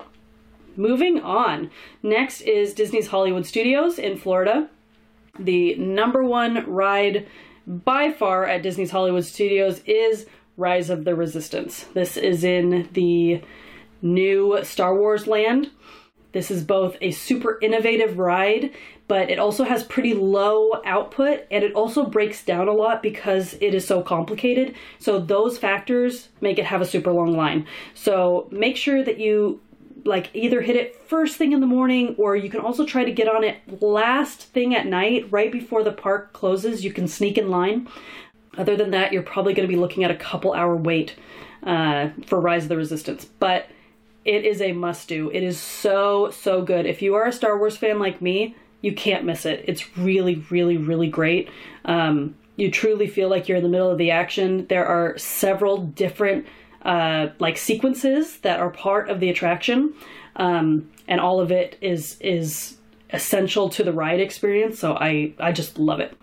Moving 0.76 1.22
on. 1.22 1.72
Next 2.04 2.42
is 2.42 2.74
Disney's 2.74 3.08
Hollywood 3.08 3.46
Studios 3.46 3.98
in 3.98 4.18
Florida. 4.18 4.70
The 5.40 5.76
number 5.76 6.24
one 6.24 6.70
ride 6.70 7.28
by 7.66 8.12
far 8.12 8.46
at 8.46 8.62
Disney's 8.62 8.92
Hollywood 8.92 9.24
Studios 9.26 9.82
is 9.86 10.26
Rise 10.58 10.90
of 10.90 11.06
the 11.06 11.16
Resistance. 11.16 11.86
This 11.94 12.18
is 12.18 12.44
in 12.44 12.90
the 12.94 13.42
new 14.02 14.60
Star 14.64 14.98
Wars 14.98 15.28
land. 15.28 15.72
This 16.36 16.52
is 16.52 16.66
both 16.66 16.98
a 17.00 17.12
super 17.12 17.58
innovative 17.62 18.20
ride, 18.20 18.74
but 19.08 19.30
it 19.30 19.40
also 19.40 19.64
has 19.64 19.86
pretty 19.86 20.14
low 20.14 20.82
output 20.84 21.46
and 21.50 21.64
it 21.64 21.72
also 21.72 22.06
breaks 22.06 22.44
down 22.44 22.68
a 22.68 22.74
lot 22.74 23.02
because 23.02 23.54
it 23.62 23.74
is 23.74 23.88
so 23.88 24.02
complicated. 24.02 24.76
So 25.00 25.18
those 25.18 25.58
factors 25.58 26.28
make 26.42 26.60
it 26.60 26.66
have 26.66 26.82
a 26.82 26.86
super 26.86 27.14
long 27.14 27.38
line. 27.38 27.66
So 27.94 28.50
make 28.52 28.76
sure 28.76 29.02
that 29.02 29.18
you 29.18 29.62
like 30.04 30.30
either 30.34 30.60
hit 30.60 30.76
it 30.76 31.02
first 31.08 31.38
thing 31.38 31.54
in 31.54 31.62
the 31.62 31.68
morning 31.68 32.16
or 32.18 32.36
you 32.36 32.50
can 32.50 32.60
also 32.60 32.86
try 32.86 33.06
to 33.06 33.14
get 33.14 33.30
on 33.30 33.46
it 33.46 33.82
last 33.82 34.42
thing 34.42 34.76
at 34.76 34.88
night 34.88 35.32
right 35.32 35.54
before 35.54 35.84
the 35.84 35.94
park 35.94 36.34
closes. 36.34 36.84
You 36.84 36.92
can 36.92 37.08
sneak 37.08 37.38
in 37.38 37.50
line. 37.50 37.88
Other 38.58 38.76
than 38.76 38.92
that, 38.92 39.14
you're 39.14 39.24
probably 39.24 39.54
going 39.54 39.70
to 39.70 39.74
be 39.74 39.80
looking 39.80 40.04
at 40.04 40.12
a 40.12 40.16
couple 40.16 40.52
hour 40.52 40.76
wait 40.76 41.16
uh, 41.64 42.10
for 42.26 42.42
Rise 42.42 42.64
of 42.64 42.70
the 42.70 42.76
Resistance. 42.76 43.24
But 43.24 43.70
it 44.26 44.44
is 44.44 44.62
a 44.62 44.72
must 44.72 45.08
do. 45.08 45.30
It 45.32 45.44
is 45.44 45.60
so, 45.60 46.32
so 46.32 46.62
good. 46.64 46.86
If 46.86 47.02
you 47.02 47.16
are 47.16 47.28
a 47.28 47.32
Star 47.32 47.58
Wars 47.58 47.78
fan 47.78 48.00
like 48.00 48.22
me, 48.22 48.56
you 48.82 48.94
can't 48.94 49.24
miss 49.24 49.46
it. 49.46 49.64
It's 49.68 49.98
really, 49.98 50.44
really, 50.50 50.78
really 50.78 51.08
great. 51.08 51.50
Um, 51.86 52.36
you 52.56 52.72
truly 52.72 53.08
feel 53.08 53.30
like 53.30 53.48
you're 53.48 53.58
in 53.58 53.64
the 53.64 53.70
middle 53.70 53.90
of 53.90 53.98
the 53.98 54.12
action. 54.12 54.66
There 54.68 54.86
are 54.86 55.18
several 55.18 55.78
different 55.78 56.48
uh, 56.82 57.30
like 57.40 57.58
sequences 57.58 58.40
that 58.40 58.60
are 58.60 58.70
part 58.70 59.10
of 59.10 59.20
the 59.20 59.30
attraction, 59.30 59.94
um, 60.36 60.90
and 61.08 61.20
all 61.20 61.40
of 61.40 61.52
it 61.52 61.78
is 61.82 62.18
is 62.22 62.78
essential 63.10 63.70
to 63.70 63.84
the 63.84 63.92
ride 63.92 64.20
experience. 64.20 64.80
So 64.80 64.94
I 64.94 65.34
I 65.40 65.52
just 65.52 65.80
love 65.80 66.00
it. 66.00 66.16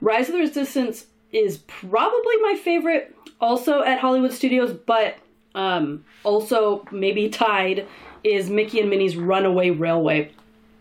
Rise 0.00 0.28
of 0.28 0.34
the 0.34 0.40
Resistance 0.40 1.06
is 1.32 1.58
probably 1.66 2.36
my 2.40 2.54
favorite, 2.62 3.14
also 3.40 3.82
at 3.82 3.98
Hollywood 3.98 4.32
Studios, 4.32 4.72
but 4.72 5.16
um, 5.56 6.04
also 6.22 6.86
maybe 6.92 7.28
tied 7.28 7.88
is 8.22 8.48
Mickey 8.50 8.78
and 8.78 8.90
Minnie's 8.90 9.16
Runaway 9.16 9.70
Railway. 9.70 10.30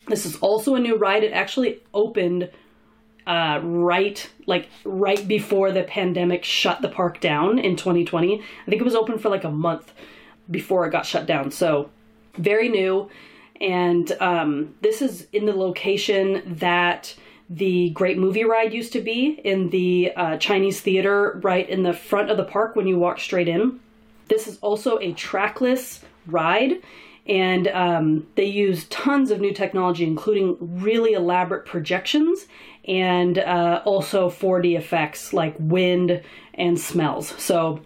This 0.07 0.25
is 0.25 0.35
also 0.37 0.75
a 0.75 0.79
new 0.79 0.97
ride. 0.97 1.23
It 1.23 1.33
actually 1.33 1.81
opened 1.93 2.51
uh, 3.25 3.59
right 3.63 4.29
like 4.45 4.69
right 4.83 5.27
before 5.27 5.71
the 5.71 5.81
pandemic 5.81 6.43
shut 6.43 6.81
the 6.81 6.89
park 6.89 7.19
down 7.19 7.57
in 7.57 7.75
2020. 7.75 8.39
I 8.39 8.69
think 8.69 8.79
it 8.79 8.85
was 8.85 8.95
open 8.95 9.17
for 9.17 9.29
like 9.29 9.45
a 9.45 9.49
month 9.49 9.93
before 10.51 10.85
it 10.85 10.91
got 10.91 11.05
shut 11.05 11.25
down. 11.25 11.49
So 11.49 11.89
very 12.35 12.69
new, 12.69 13.09
and 13.59 14.11
um, 14.19 14.75
this 14.81 15.01
is 15.01 15.27
in 15.31 15.45
the 15.45 15.55
location 15.55 16.57
that 16.59 17.15
the 17.49 17.91
Great 17.91 18.17
Movie 18.17 18.43
Ride 18.43 18.73
used 18.73 18.91
to 18.93 19.01
be 19.01 19.39
in 19.43 19.69
the 19.69 20.11
uh, 20.15 20.37
Chinese 20.37 20.81
theater 20.81 21.39
right 21.43 21.67
in 21.67 21.83
the 21.83 21.93
front 21.93 22.29
of 22.29 22.37
the 22.37 22.43
park 22.43 22.75
when 22.75 22.87
you 22.87 22.99
walk 22.99 23.19
straight 23.19 23.47
in. 23.47 23.79
This 24.27 24.47
is 24.47 24.57
also 24.61 24.99
a 24.99 25.13
trackless 25.13 26.01
ride 26.27 26.81
and 27.27 27.67
um, 27.69 28.27
they 28.35 28.45
use 28.45 28.85
tons 28.85 29.31
of 29.31 29.41
new 29.41 29.53
technology, 29.53 30.03
including 30.03 30.57
really 30.59 31.13
elaborate 31.13 31.65
projections 31.65 32.45
and 32.87 33.39
uh, 33.39 33.81
also 33.83 34.29
4D 34.29 34.77
effects 34.77 35.33
like 35.33 35.55
wind 35.59 36.21
and 36.53 36.79
smells. 36.79 37.33
So 37.41 37.81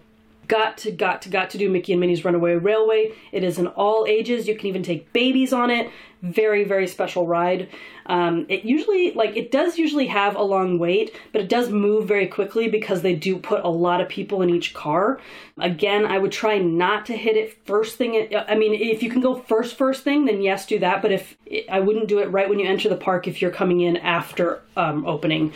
got 0.50 0.76
to 0.78 0.90
got 0.90 1.22
to 1.22 1.28
got 1.28 1.50
to 1.50 1.58
do 1.58 1.70
Mickey 1.70 1.92
and 1.92 2.00
Minnie's 2.00 2.24
Runaway 2.24 2.54
Railway. 2.54 3.12
It 3.30 3.44
is 3.44 3.58
in 3.58 3.68
all 3.68 4.04
ages. 4.06 4.48
You 4.48 4.56
can 4.56 4.66
even 4.66 4.82
take 4.82 5.12
babies 5.12 5.52
on 5.52 5.70
it. 5.70 5.90
Very 6.22 6.64
very 6.64 6.88
special 6.88 7.24
ride. 7.26 7.68
Um, 8.06 8.46
it 8.48 8.64
usually 8.64 9.12
like 9.12 9.36
it 9.36 9.52
does 9.52 9.78
usually 9.78 10.08
have 10.08 10.34
a 10.34 10.42
long 10.42 10.80
wait, 10.80 11.14
but 11.32 11.40
it 11.40 11.48
does 11.48 11.70
move 11.70 12.08
very 12.08 12.26
quickly 12.26 12.68
because 12.68 13.02
they 13.02 13.14
do 13.14 13.38
put 13.38 13.64
a 13.64 13.68
lot 13.68 14.00
of 14.00 14.08
people 14.08 14.42
in 14.42 14.50
each 14.50 14.74
car. 14.74 15.20
Again, 15.58 16.04
I 16.04 16.18
would 16.18 16.32
try 16.32 16.58
not 16.58 17.06
to 17.06 17.16
hit 17.16 17.36
it 17.36 17.64
first 17.64 17.96
thing. 17.96 18.34
I 18.36 18.56
mean, 18.56 18.74
if 18.74 19.04
you 19.04 19.08
can 19.10 19.20
go 19.20 19.36
first 19.36 19.76
first 19.76 20.02
thing, 20.02 20.24
then 20.24 20.42
yes, 20.42 20.66
do 20.66 20.80
that. 20.80 21.00
But 21.00 21.12
if 21.12 21.36
I 21.70 21.78
wouldn't 21.78 22.08
do 22.08 22.18
it 22.18 22.26
right 22.26 22.48
when 22.48 22.58
you 22.58 22.66
enter 22.66 22.88
the 22.88 22.96
park 22.96 23.28
if 23.28 23.40
you're 23.40 23.52
coming 23.52 23.80
in 23.80 23.96
after 23.98 24.62
um, 24.76 25.06
opening, 25.06 25.52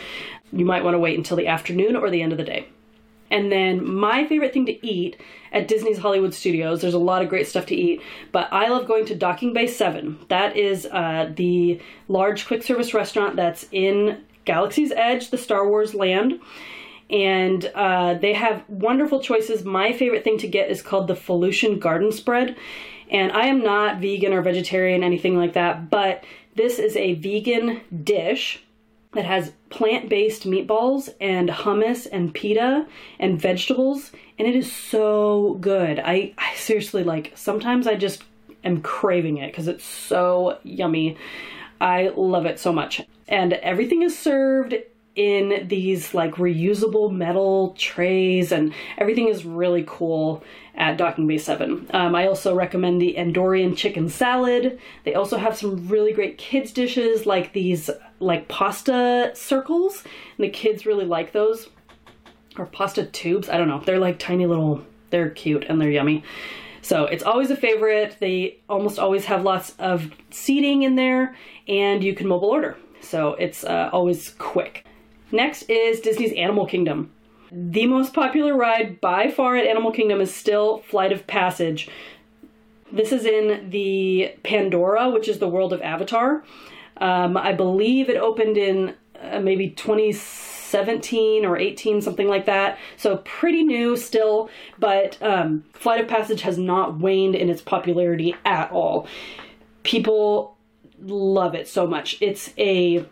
you 0.53 0.63
might 0.63 0.85
want 0.85 0.95
to 0.95 0.99
wait 0.99 1.17
until 1.17 1.35
the 1.35 1.47
afternoon 1.47 1.97
or 1.97 2.09
the 2.09 2.21
end 2.21 2.31
of 2.31 2.37
the 2.37 2.45
day. 2.45 2.69
And 3.35 3.51
then 3.51 3.85
my 3.85 4.25
favorite 4.25 4.53
thing 4.53 4.65
to 4.67 4.87
eat 4.87 5.17
at 5.51 5.67
Disney's 5.67 5.97
Hollywood 5.97 6.33
Studios, 6.33 6.79
there's 6.79 6.93
a 6.93 6.97
lot 6.97 7.21
of 7.21 7.27
great 7.27 7.49
stuff 7.49 7.65
to 7.65 7.75
eat, 7.75 8.01
but 8.31 8.47
I 8.53 8.69
love 8.69 8.87
going 8.87 9.05
to 9.07 9.15
Docking 9.15 9.51
Bay 9.51 9.67
7. 9.67 10.17
That 10.29 10.55
is 10.55 10.85
uh, 10.89 11.33
the 11.35 11.81
large 12.07 12.47
quick 12.47 12.63
service 12.63 12.93
restaurant 12.93 13.35
that's 13.35 13.65
in 13.73 14.23
Galaxy's 14.45 14.93
Edge, 14.93 15.31
the 15.31 15.37
Star 15.37 15.67
Wars 15.67 15.93
land. 15.93 16.39
And 17.09 17.65
uh, 17.75 18.13
they 18.13 18.31
have 18.31 18.63
wonderful 18.69 19.19
choices. 19.19 19.65
My 19.65 19.91
favorite 19.91 20.23
thing 20.23 20.37
to 20.37 20.47
get 20.47 20.71
is 20.71 20.81
called 20.81 21.09
the 21.09 21.13
Felucian 21.13 21.77
Garden 21.77 22.13
Spread. 22.13 22.55
And 23.11 23.33
I 23.33 23.47
am 23.47 23.61
not 23.61 23.99
vegan 23.99 24.31
or 24.31 24.43
vegetarian, 24.43 25.03
anything 25.03 25.35
like 25.35 25.53
that, 25.53 25.89
but 25.89 26.23
this 26.55 26.79
is 26.79 26.95
a 26.95 27.15
vegan 27.15 27.81
dish 28.01 28.64
that 29.15 29.25
has 29.25 29.51
plant 29.69 30.09
based 30.09 30.43
meatballs 30.43 31.09
and 31.19 31.49
hummus 31.49 32.07
and 32.11 32.33
pita 32.33 32.85
and 33.19 33.41
vegetables. 33.41 34.11
And 34.37 34.47
it 34.47 34.55
is 34.55 34.71
so 34.71 35.57
good. 35.59 35.99
I, 35.99 36.33
I 36.37 36.53
seriously 36.55 37.03
like, 37.03 37.31
sometimes 37.35 37.87
I 37.87 37.95
just 37.95 38.23
am 38.63 38.81
craving 38.81 39.37
it 39.37 39.51
because 39.51 39.67
it's 39.67 39.85
so 39.85 40.59
yummy. 40.63 41.17
I 41.81 42.09
love 42.15 42.45
it 42.45 42.59
so 42.59 42.71
much. 42.71 43.01
And 43.27 43.53
everything 43.53 44.03
is 44.03 44.17
served 44.17 44.75
in 45.15 45.67
these 45.67 46.13
like 46.13 46.35
reusable 46.35 47.11
metal 47.11 47.73
trays, 47.77 48.51
and 48.51 48.73
everything 48.97 49.29
is 49.29 49.45
really 49.45 49.85
cool 49.87 50.43
at 50.75 50.97
Docking 50.97 51.25
Bay 51.25 51.37
7. 51.37 51.87
Um, 51.93 52.15
I 52.15 52.27
also 52.27 52.53
recommend 52.53 53.01
the 53.01 53.15
Endorian 53.17 53.77
chicken 53.77 54.09
salad. 54.09 54.77
They 55.05 55.15
also 55.15 55.37
have 55.37 55.55
some 55.55 55.87
really 55.87 56.11
great 56.11 56.37
kids' 56.37 56.73
dishes 56.73 57.25
like 57.25 57.53
these 57.53 57.89
like 58.19 58.47
pasta 58.47 59.31
circles, 59.33 60.03
and 60.37 60.45
the 60.45 60.49
kids 60.49 60.85
really 60.85 61.05
like 61.05 61.31
those. 61.31 61.69
Or 62.57 62.65
pasta 62.65 63.05
tubes, 63.05 63.49
I 63.49 63.57
don't 63.57 63.67
know. 63.67 63.81
They're 63.85 63.99
like 63.99 64.17
tiny 64.17 64.45
little, 64.45 64.81
they're 65.09 65.29
cute 65.29 65.65
and 65.67 65.81
they're 65.81 65.91
yummy. 65.91 66.23
So 66.81 67.05
it's 67.05 67.23
always 67.23 67.49
a 67.49 67.55
favorite. 67.55 68.17
They 68.19 68.59
almost 68.69 68.99
always 68.99 69.25
have 69.25 69.43
lots 69.43 69.73
of 69.79 70.11
seating 70.29 70.83
in 70.83 70.95
there, 70.95 71.35
and 71.67 72.03
you 72.03 72.13
can 72.13 72.27
mobile 72.27 72.49
order. 72.49 72.77
So 73.01 73.33
it's 73.33 73.63
uh, 73.63 73.89
always 73.91 74.29
quick. 74.37 74.85
Next 75.31 75.63
is 75.63 75.99
Disney's 75.99 76.31
Animal 76.33 76.65
Kingdom. 76.65 77.11
The 77.51 77.87
most 77.87 78.13
popular 78.13 78.55
ride 78.55 79.01
by 79.01 79.29
far 79.29 79.55
at 79.55 79.67
Animal 79.67 79.91
Kingdom 79.91 80.21
is 80.21 80.33
still 80.33 80.79
Flight 80.79 81.11
of 81.11 81.25
Passage. 81.27 81.89
This 82.91 83.11
is 83.11 83.25
in 83.25 83.69
the 83.69 84.35
Pandora, 84.43 85.09
which 85.09 85.27
is 85.27 85.39
the 85.39 85.47
world 85.49 85.73
of 85.73 85.81
Avatar. 85.81 86.43
Um, 86.97 87.37
I 87.37 87.53
believe 87.53 88.09
it 88.09 88.17
opened 88.17 88.57
in 88.57 88.95
uh, 89.21 89.39
maybe 89.39 89.69
2017 89.69 91.45
or 91.45 91.57
18, 91.57 92.01
something 92.01 92.27
like 92.27 92.45
that. 92.45 92.77
So 92.97 93.17
pretty 93.17 93.63
new 93.63 93.95
still, 93.97 94.49
but 94.79 95.21
um, 95.21 95.63
Flight 95.73 96.01
of 96.01 96.07
Passage 96.07 96.41
has 96.41 96.57
not 96.57 96.97
waned 96.97 97.35
in 97.35 97.49
its 97.49 97.61
popularity 97.61 98.35
at 98.45 98.71
all. 98.71 99.07
People 99.83 100.57
love 101.01 101.55
it 101.55 101.67
so 101.67 101.85
much. 101.87 102.17
It's 102.21 102.51
a 102.57 103.05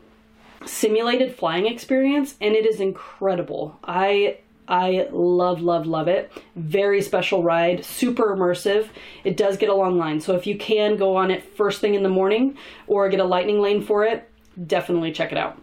simulated 0.66 1.36
flying 1.36 1.68
experience 1.68 2.36
and 2.40 2.56
it 2.56 2.66
is 2.66 2.80
incredible. 2.80 3.78
I 3.84 4.38
I 4.68 5.08
love, 5.12 5.62
love, 5.62 5.86
love 5.86 6.08
it. 6.08 6.32
Very 6.56 7.02
special 7.02 7.44
ride, 7.44 7.84
super 7.84 8.36
immersive. 8.36 8.88
It 9.24 9.38
does 9.38 9.58
get 9.58 9.70
a 9.70 9.76
long 9.76 9.98
line, 9.98 10.22
so 10.22 10.36
if 10.36 10.48
you 10.48 10.58
can 10.58 10.96
go 10.96 11.16
on 11.16 11.32
it 11.32 11.44
first 11.56 11.82
thing 11.82 11.96
in 11.96 12.04
the 12.04 12.10
morning 12.10 12.58
or 12.88 13.10
get 13.10 13.20
a 13.20 13.26
lightning 13.26 13.60
lane 13.60 13.82
for 13.82 14.06
it, 14.06 14.30
definitely 14.68 15.12
check 15.12 15.32
it 15.32 15.38
out. 15.38 15.62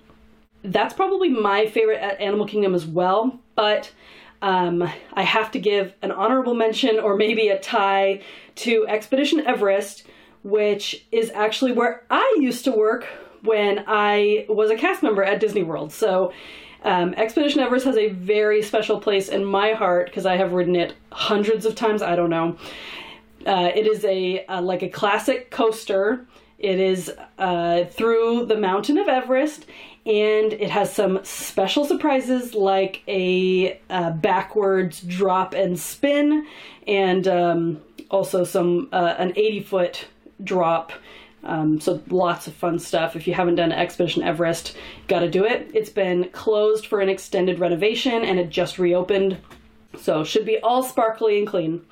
That's 0.62 0.92
probably 0.92 1.30
my 1.30 1.66
favorite 1.66 2.02
at 2.02 2.20
Animal 2.20 2.46
Kingdom 2.46 2.74
as 2.74 2.84
well, 2.84 3.40
but 3.54 3.90
um, 4.42 4.82
I 5.14 5.22
have 5.22 5.50
to 5.52 5.58
give 5.58 5.94
an 6.02 6.12
honorable 6.12 6.54
mention 6.54 6.98
or 6.98 7.16
maybe 7.16 7.48
a 7.48 7.58
tie 7.58 8.22
to 8.56 8.86
Expedition 8.88 9.40
Everest, 9.46 10.06
which 10.42 11.06
is 11.12 11.30
actually 11.34 11.72
where 11.72 12.04
I 12.10 12.36
used 12.38 12.64
to 12.64 12.72
work 12.72 13.06
when 13.42 13.84
I 13.86 14.46
was 14.48 14.70
a 14.70 14.76
cast 14.76 15.02
member 15.02 15.22
at 15.22 15.40
Disney 15.40 15.62
World. 15.62 15.92
So 15.92 16.32
um, 16.82 17.14
Expedition 17.14 17.60
Everest 17.60 17.84
has 17.86 17.96
a 17.96 18.08
very 18.08 18.62
special 18.62 19.00
place 19.00 19.28
in 19.28 19.44
my 19.44 19.72
heart 19.72 20.06
because 20.06 20.26
I 20.26 20.36
have 20.36 20.52
ridden 20.52 20.76
it 20.76 20.94
hundreds 21.12 21.66
of 21.66 21.74
times. 21.74 22.02
I 22.02 22.16
don't 22.16 22.30
know. 22.30 22.56
Uh, 23.46 23.70
it 23.74 23.86
is 23.86 24.04
a 24.04 24.44
like 24.60 24.82
a 24.82 24.88
classic 24.88 25.50
coaster. 25.50 26.26
It 26.58 26.78
is 26.78 27.10
uh, 27.38 27.84
through 27.86 28.46
the 28.46 28.56
mountain 28.56 28.98
of 28.98 29.08
Everest, 29.08 29.64
and 30.04 30.52
it 30.52 30.70
has 30.70 30.92
some 30.92 31.24
special 31.24 31.86
surprises 31.86 32.54
like 32.54 33.02
a 33.08 33.80
uh, 33.88 34.10
backwards 34.10 35.00
drop 35.00 35.54
and 35.54 35.78
spin, 35.78 36.46
and 36.86 37.26
um, 37.26 37.80
also 38.10 38.44
some 38.44 38.88
uh, 38.92 39.14
an 39.18 39.32
80 39.36 39.62
foot 39.62 40.06
drop. 40.44 40.92
Um, 41.42 41.80
so 41.80 42.02
lots 42.10 42.46
of 42.46 42.54
fun 42.54 42.78
stuff. 42.78 43.16
If 43.16 43.26
you 43.26 43.34
haven't 43.34 43.54
done 43.54 43.72
Expedition 43.72 44.22
Everest, 44.22 44.76
got 45.08 45.20
to 45.20 45.30
do 45.30 45.44
it. 45.44 45.70
It's 45.72 45.90
been 45.90 46.28
closed 46.30 46.86
for 46.86 47.00
an 47.00 47.08
extended 47.08 47.58
renovation 47.58 48.24
and 48.24 48.38
it 48.38 48.50
just 48.50 48.78
reopened, 48.78 49.38
so 49.98 50.22
should 50.22 50.44
be 50.44 50.58
all 50.58 50.82
sparkly 50.82 51.38
and 51.38 51.46
clean. 51.46 51.82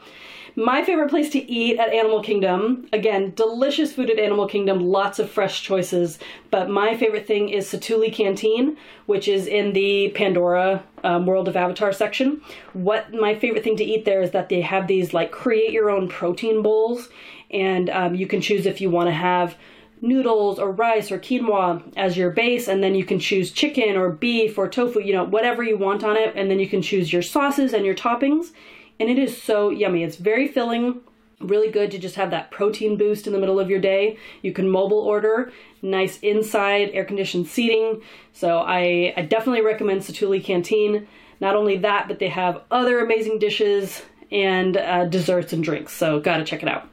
My 0.59 0.83
favorite 0.83 1.11
place 1.11 1.31
to 1.31 1.51
eat 1.51 1.79
at 1.79 1.93
Animal 1.93 2.21
Kingdom, 2.21 2.89
again, 2.93 3.33
delicious 3.37 3.93
food 3.93 4.11
at 4.11 4.19
Animal 4.19 4.49
Kingdom, 4.49 4.81
lots 4.81 5.21
of 5.21 5.31
fresh 5.31 5.63
choices, 5.63 6.19
but 6.51 6.69
my 6.69 6.97
favorite 6.97 7.29
thing 7.29 7.49
is 7.49 7.69
Satu'li 7.69 8.13
Canteen, 8.13 8.77
which 9.07 9.29
is 9.29 9.47
in 9.47 9.73
the 9.73 10.11
Pandora 10.17 10.83
um, 11.05 11.27
World 11.27 11.47
of 11.47 11.55
Avatar 11.55 11.93
section. 11.93 12.41
What 12.73 13.15
my 13.15 13.37
favorite 13.37 13.63
thing 13.63 13.77
to 13.77 13.85
eat 13.85 14.05
there 14.05 14.21
is 14.21 14.33
that 14.33 14.49
they 14.49 14.61
have 14.63 14.89
these 14.89 15.15
like 15.15 15.31
create 15.31 15.71
your 15.71 15.91
own 15.91 16.09
protein 16.09 16.61
bowls, 16.61 17.09
and 17.51 17.91
um, 17.91 18.15
you 18.15 18.27
can 18.27 18.41
choose 18.41 18.67
if 18.67 18.81
you 18.81 18.91
want 18.91 19.09
to 19.09 19.15
have 19.15 19.57
noodles 20.01 20.59
or 20.59 20.71
rice 20.71 21.11
or 21.11 21.19
quinoa 21.19 21.83
as 21.97 22.17
your 22.17 22.31
base 22.31 22.69
and 22.69 22.83
then 22.83 22.95
you 22.95 23.05
can 23.05 23.19
choose 23.19 23.51
chicken 23.51 23.97
or 23.97 24.11
beef 24.11 24.57
or 24.57 24.69
tofu 24.69 25.01
you 25.01 25.13
know 25.13 25.25
whatever 25.25 25.61
you 25.61 25.77
want 25.77 26.05
on 26.05 26.17
it 26.17 26.33
and 26.37 26.49
then 26.49 26.61
you 26.61 26.69
can 26.69 26.81
choose 26.81 27.13
your 27.13 27.23
sauces 27.23 27.73
and 27.73 27.85
your 27.85 27.97
toppings 27.97 28.53
and 29.01 29.09
it 29.09 29.19
is 29.19 29.41
so 29.41 29.71
yummy. 29.71 30.03
It's 30.03 30.17
very 30.17 30.49
filling, 30.49 31.01
really 31.41 31.71
good 31.71 31.91
to 31.93 31.99
just 31.99 32.17
have 32.17 32.31
that 32.31 32.51
protein 32.51 32.97
boost 32.97 33.27
in 33.27 33.33
the 33.33 33.39
middle 33.39 33.61
of 33.61 33.71
your 33.71 33.81
day. 33.81 34.19
You 34.43 34.53
can 34.53 34.69
mobile 34.69 34.99
order, 34.99 35.53
nice 35.83 36.19
inside 36.21 36.91
air 36.93 37.05
conditioned 37.05 37.47
seating. 37.47 38.03
So 38.33 38.59
I, 38.59 39.15
I 39.17 39.23
definitely 39.23 39.63
recommend 39.63 40.01
Satu'li 40.01 40.43
Canteen. 40.43 41.07
Not 41.41 41.55
only 41.55 41.77
that, 41.79 42.09
but 42.09 42.19
they 42.19 42.29
have 42.29 42.63
other 42.71 42.99
amazing 42.99 43.39
dishes 43.39 44.03
and 44.33 44.77
uh, 44.77 45.05
desserts 45.07 45.53
and 45.53 45.63
drinks. 45.63 45.93
So 45.93 46.19
gotta 46.19 46.45
check 46.45 46.63
it 46.63 46.69
out. 46.69 46.89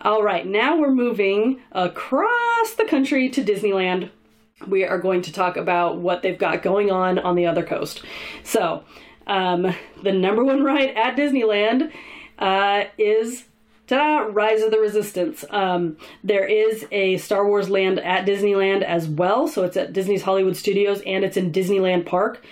All 0.00 0.22
right, 0.22 0.46
now 0.46 0.76
we're 0.76 0.92
moving 0.92 1.60
across 1.72 2.74
the 2.74 2.84
country 2.84 3.28
to 3.30 3.42
Disneyland. 3.42 4.10
We 4.64 4.84
are 4.84 4.98
going 4.98 5.22
to 5.22 5.32
talk 5.32 5.56
about 5.56 5.98
what 5.98 6.22
they've 6.22 6.38
got 6.38 6.62
going 6.62 6.92
on 6.92 7.18
on 7.18 7.34
the 7.34 7.46
other 7.46 7.64
coast. 7.64 8.04
So, 8.44 8.84
um, 9.26 9.74
the 10.04 10.12
number 10.12 10.44
one 10.44 10.62
ride 10.62 10.90
at 10.90 11.16
Disneyland 11.16 11.92
uh, 12.38 12.84
is 12.96 13.44
ta 13.88 14.28
Rise 14.30 14.62
of 14.62 14.70
the 14.70 14.78
Resistance. 14.78 15.44
Um, 15.50 15.96
there 16.22 16.46
is 16.46 16.86
a 16.92 17.16
Star 17.16 17.44
Wars 17.44 17.68
land 17.68 17.98
at 17.98 18.24
Disneyland 18.24 18.82
as 18.82 19.08
well, 19.08 19.48
so 19.48 19.64
it's 19.64 19.76
at 19.76 19.92
Disney's 19.92 20.22
Hollywood 20.22 20.56
Studios 20.56 21.02
and 21.06 21.24
it's 21.24 21.36
in 21.36 21.50
Disneyland 21.50 22.06
Park. 22.06 22.44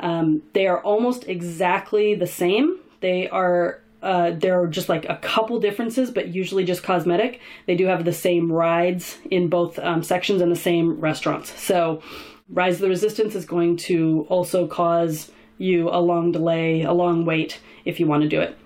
Um, 0.00 0.42
they 0.54 0.66
are 0.66 0.80
almost 0.82 1.28
exactly 1.28 2.14
the 2.14 2.26
same. 2.26 2.78
They 3.00 3.28
are 3.28 3.83
uh, 4.04 4.32
there 4.32 4.60
are 4.60 4.66
just 4.66 4.88
like 4.88 5.06
a 5.08 5.16
couple 5.16 5.58
differences, 5.58 6.10
but 6.10 6.28
usually 6.28 6.64
just 6.64 6.82
cosmetic. 6.82 7.40
They 7.66 7.74
do 7.74 7.86
have 7.86 8.04
the 8.04 8.12
same 8.12 8.52
rides 8.52 9.18
in 9.30 9.48
both 9.48 9.78
um, 9.78 10.02
sections 10.02 10.42
and 10.42 10.52
the 10.52 10.56
same 10.56 11.00
restaurants. 11.00 11.58
So, 11.60 12.02
Rise 12.50 12.74
of 12.74 12.82
the 12.82 12.88
Resistance 12.88 13.34
is 13.34 13.46
going 13.46 13.78
to 13.78 14.26
also 14.28 14.66
cause 14.66 15.32
you 15.56 15.88
a 15.88 15.98
long 15.98 16.32
delay, 16.32 16.82
a 16.82 16.92
long 16.92 17.24
wait 17.24 17.58
if 17.86 17.98
you 17.98 18.06
want 18.06 18.22
to 18.22 18.28
do 18.28 18.40
it. 18.40 18.58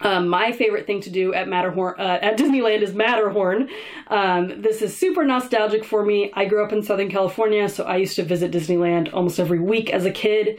Um, 0.00 0.28
my 0.28 0.52
favorite 0.52 0.86
thing 0.86 1.00
to 1.02 1.10
do 1.10 1.32
at 1.32 1.48
Matterhorn 1.48 1.94
uh, 1.98 2.18
at 2.20 2.36
Disneyland 2.36 2.82
is 2.82 2.94
Matterhorn. 2.94 3.68
Um, 4.08 4.60
this 4.60 4.82
is 4.82 4.96
super 4.96 5.24
nostalgic 5.24 5.84
for 5.84 6.04
me. 6.04 6.30
I 6.34 6.44
grew 6.44 6.62
up 6.62 6.72
in 6.72 6.82
Southern 6.82 7.10
California, 7.10 7.68
so 7.68 7.84
I 7.84 7.96
used 7.96 8.16
to 8.16 8.22
visit 8.22 8.52
Disneyland 8.52 9.12
almost 9.14 9.40
every 9.40 9.58
week 9.58 9.90
as 9.90 10.04
a 10.04 10.10
kid. 10.10 10.58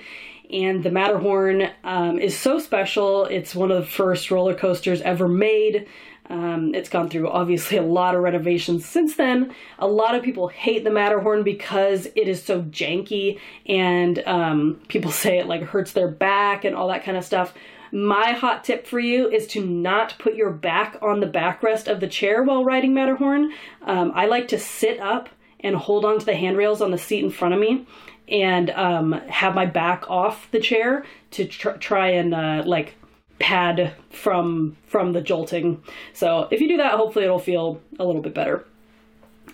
And 0.52 0.84
the 0.84 0.92
Matterhorn 0.92 1.70
um, 1.84 2.20
is 2.20 2.38
so 2.38 2.60
special. 2.60 3.26
It's 3.26 3.54
one 3.54 3.70
of 3.72 3.78
the 3.78 3.90
first 3.90 4.32
roller 4.32 4.56
coasters 4.56 5.02
ever 5.02 5.28
made. 5.28 5.88
Um, 6.30 6.76
it's 6.76 6.90
gone 6.90 7.10
through 7.10 7.30
obviously 7.30 7.78
a 7.78 7.84
lot 7.84 8.16
of 8.16 8.22
renovations 8.22 8.86
since 8.86 9.16
then. 9.16 9.54
A 9.80 9.88
lot 9.88 10.16
of 10.16 10.24
people 10.24 10.50
hate 10.50 10.84
the 10.84 10.92
Matterhorn 10.92 11.44
because 11.44 12.06
it 12.16 12.28
is 12.28 12.44
so 12.44 12.64
janky 12.64 13.40
and 13.66 14.20
um, 14.26 14.80
people 14.88 15.12
say 15.12 15.40
it 15.40 15.48
like 15.48 15.64
hurts 15.64 15.94
their 15.94 16.10
back 16.10 16.66
and 16.66 16.76
all 16.76 16.90
that 16.90 17.04
kind 17.04 17.18
of 17.18 17.26
stuff. 17.26 17.54
My 17.92 18.34
hot 18.34 18.66
tip 18.66 18.86
for 18.86 19.00
you 19.00 19.30
is 19.30 19.48
to 19.48 19.66
not 19.66 20.16
put 20.20 20.36
your 20.36 20.52
back 20.52 20.98
on 21.02 21.22
the 21.22 21.28
backrest 21.28 21.90
of 21.90 22.02
the 22.02 22.08
chair 22.08 22.44
while 22.44 22.66
riding 22.66 22.94
Matterhorn. 22.94 23.54
Um, 23.84 24.12
I 24.14 24.26
like 24.26 24.50
to 24.50 24.60
sit 24.60 25.00
up 25.00 25.30
and 25.62 25.76
hold 25.76 26.04
on 26.04 26.20
to 26.20 26.26
the 26.26 26.36
handrails 26.36 26.82
on 26.82 26.92
the 26.92 26.98
seat 26.98 27.24
in 27.24 27.32
front 27.32 27.54
of 27.54 27.60
me 27.60 27.88
and 28.30 28.70
um, 28.72 29.14
have 29.30 29.56
my 29.56 29.66
back 29.66 30.10
off 30.10 30.50
the 30.52 30.60
chair 30.60 31.06
to 31.32 31.46
tr- 31.46 31.72
try 31.72 32.10
and 32.10 32.34
uh, 32.34 32.64
like 32.66 32.96
pad 33.40 33.94
from 34.10 34.76
from 34.88 35.14
the 35.14 35.22
jolting. 35.22 35.82
So 36.14 36.48
if 36.52 36.62
you 36.62 36.68
do 36.68 36.78
that, 36.78 36.94
hopefully 36.94 37.26
it'll 37.26 37.40
feel 37.40 37.82
a 38.00 38.06
little 38.06 38.22
bit 38.22 38.34
better. 38.34 38.66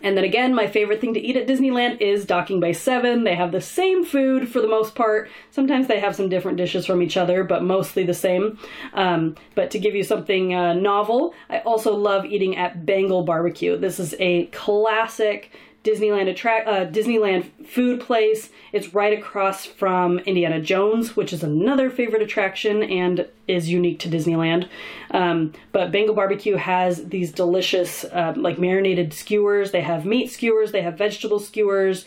And 0.04 0.18
then 0.18 0.26
again, 0.26 0.54
my 0.54 0.68
favorite 0.68 1.00
thing 1.00 1.14
to 1.14 1.20
eat 1.20 1.38
at 1.38 1.48
Disneyland 1.48 2.02
is 2.02 2.26
Docking 2.26 2.60
Bay 2.60 2.74
7. 2.74 3.24
They 3.24 3.36
have 3.36 3.54
the 3.54 3.62
same 3.62 4.04
food 4.04 4.50
for 4.50 4.60
the 4.60 4.68
most 4.68 4.96
part. 4.96 5.30
Sometimes 5.50 5.88
they 5.88 6.02
have 6.02 6.14
some 6.14 6.28
different 6.28 6.58
dishes 6.58 6.86
from 6.86 7.02
each 7.02 7.16
other, 7.16 7.46
but 7.46 7.64
mostly 7.64 8.04
the 8.04 8.14
same. 8.14 8.60
Um, 8.94 9.38
but 9.56 9.72
to 9.72 9.80
give 9.80 9.96
you 9.96 10.04
something 10.04 10.54
uh, 10.54 10.74
novel, 10.74 11.34
I 11.50 11.60
also 11.60 11.96
love 11.96 12.26
eating 12.26 12.58
at 12.58 12.86
Bengal 12.86 13.24
Barbecue. 13.24 13.78
This 13.78 13.98
is 13.98 14.14
a 14.20 14.48
classic 14.48 15.52
Disneyland 15.84 16.30
attract 16.30 16.68
uh, 16.68 16.86
Disneyland 16.86 17.46
food 17.66 18.00
place. 18.00 18.50
It's 18.72 18.94
right 18.94 19.18
across 19.18 19.66
from 19.66 20.20
Indiana 20.20 20.62
Jones, 20.62 21.16
which 21.16 21.34
is 21.34 21.44
another 21.44 21.90
favorite 21.90 22.22
attraction 22.22 22.84
and 22.84 23.28
is 23.48 23.70
unique 23.70 24.00
to 24.00 24.10
Disneyland. 24.10 24.70
Um, 25.12 25.52
but 25.74 25.92
Bengal 25.92 26.16
Barbecue 26.16 26.56
has 26.56 27.10
these 27.10 27.34
delicious, 27.34 28.06
uh, 28.06 28.34
like 28.38 28.58
marinated 28.58 29.14
skewers. 29.14 29.72
They 29.72 29.82
have 29.82 30.06
meat 30.06 30.32
skewers. 30.32 30.72
They 30.72 30.82
have 30.82 30.98
vegetable 30.98 31.40
skewers. 31.40 32.06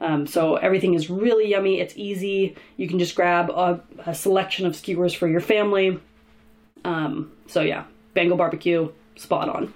Um, 0.00 0.26
so 0.26 0.56
everything 0.56 0.94
is 0.94 1.08
really 1.08 1.48
yummy. 1.48 1.78
It's 1.78 1.96
easy. 1.96 2.56
You 2.76 2.88
can 2.88 2.98
just 2.98 3.14
grab 3.14 3.50
a, 3.50 3.80
a 4.04 4.14
selection 4.14 4.66
of 4.66 4.74
skewers 4.74 5.14
for 5.14 5.28
your 5.28 5.40
family. 5.40 6.00
Um, 6.84 7.30
so 7.46 7.60
yeah, 7.60 7.84
Bengal 8.14 8.36
Barbecue, 8.36 8.90
spot 9.14 9.48
on. 9.48 9.72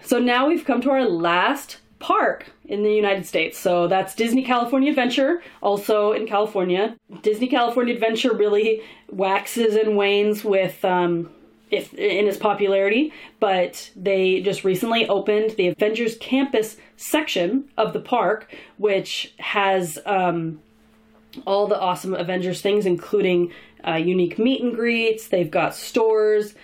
So 0.00 0.18
now 0.18 0.46
we've 0.46 0.64
come 0.64 0.80
to 0.82 0.90
our 0.90 1.04
last 1.04 1.78
park 2.04 2.52
in 2.66 2.82
the 2.82 2.92
United 2.92 3.24
States. 3.24 3.58
So 3.58 3.88
that's 3.88 4.14
Disney 4.14 4.44
California 4.44 4.90
Adventure, 4.90 5.42
also 5.62 6.12
in 6.12 6.26
California. 6.26 6.96
Disney 7.22 7.48
California 7.48 7.94
Adventure 7.94 8.34
really 8.34 8.82
waxes 9.10 9.74
and 9.74 9.96
wanes 9.96 10.44
with 10.44 10.84
um, 10.84 11.30
if 11.70 11.94
in 11.94 12.26
its 12.26 12.36
popularity, 12.36 13.10
but 13.40 13.90
they 13.96 14.42
just 14.42 14.64
recently 14.64 15.08
opened 15.08 15.52
the 15.56 15.68
Avengers 15.68 16.16
Campus 16.20 16.76
section 16.98 17.70
of 17.78 17.94
the 17.94 18.00
park, 18.00 18.54
which 18.76 19.32
has 19.38 19.98
um, 20.04 20.60
all 21.46 21.66
the 21.66 21.80
awesome 21.80 22.12
Avengers 22.12 22.60
things, 22.60 22.84
including 22.84 23.50
uh, 23.88 23.94
unique 23.94 24.38
meet 24.38 24.62
and 24.62 24.74
greets. 24.74 25.28
They've 25.28 25.50
got 25.50 25.74
stores. 25.74 26.54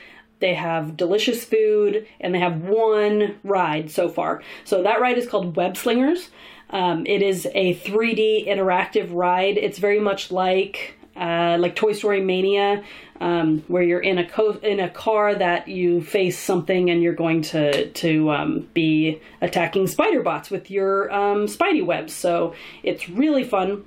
They 0.40 0.54
have 0.54 0.96
delicious 0.96 1.44
food, 1.44 2.06
and 2.20 2.34
they 2.34 2.40
have 2.40 2.62
one 2.62 3.38
ride 3.44 3.90
so 3.90 4.08
far. 4.08 4.42
So 4.64 4.82
that 4.82 5.00
ride 5.00 5.18
is 5.18 5.28
called 5.28 5.56
Web 5.56 5.76
Slingers. 5.76 6.30
Um, 6.70 7.04
it 7.06 7.22
is 7.22 7.46
a 7.54 7.74
3D 7.74 8.48
interactive 8.48 9.08
ride. 9.12 9.58
It's 9.58 9.78
very 9.78 10.00
much 10.00 10.30
like 10.30 10.96
uh, 11.16 11.58
like 11.58 11.74
Toy 11.74 11.92
Story 11.92 12.20
Mania, 12.22 12.82
um, 13.20 13.62
where 13.68 13.82
you're 13.82 14.00
in 14.00 14.18
a 14.18 14.26
co- 14.26 14.58
in 14.62 14.80
a 14.80 14.88
car 14.88 15.34
that 15.34 15.68
you 15.68 16.00
face 16.00 16.38
something 16.38 16.88
and 16.88 17.02
you're 17.02 17.14
going 17.14 17.42
to 17.42 17.90
to 17.90 18.30
um, 18.30 18.68
be 18.72 19.20
attacking 19.40 19.86
spider 19.86 20.22
bots 20.22 20.50
with 20.50 20.70
your 20.70 21.12
um, 21.12 21.46
Spidey 21.46 21.84
webs. 21.84 22.12
So 22.12 22.54
it's 22.82 23.08
really 23.08 23.44
fun 23.44 23.84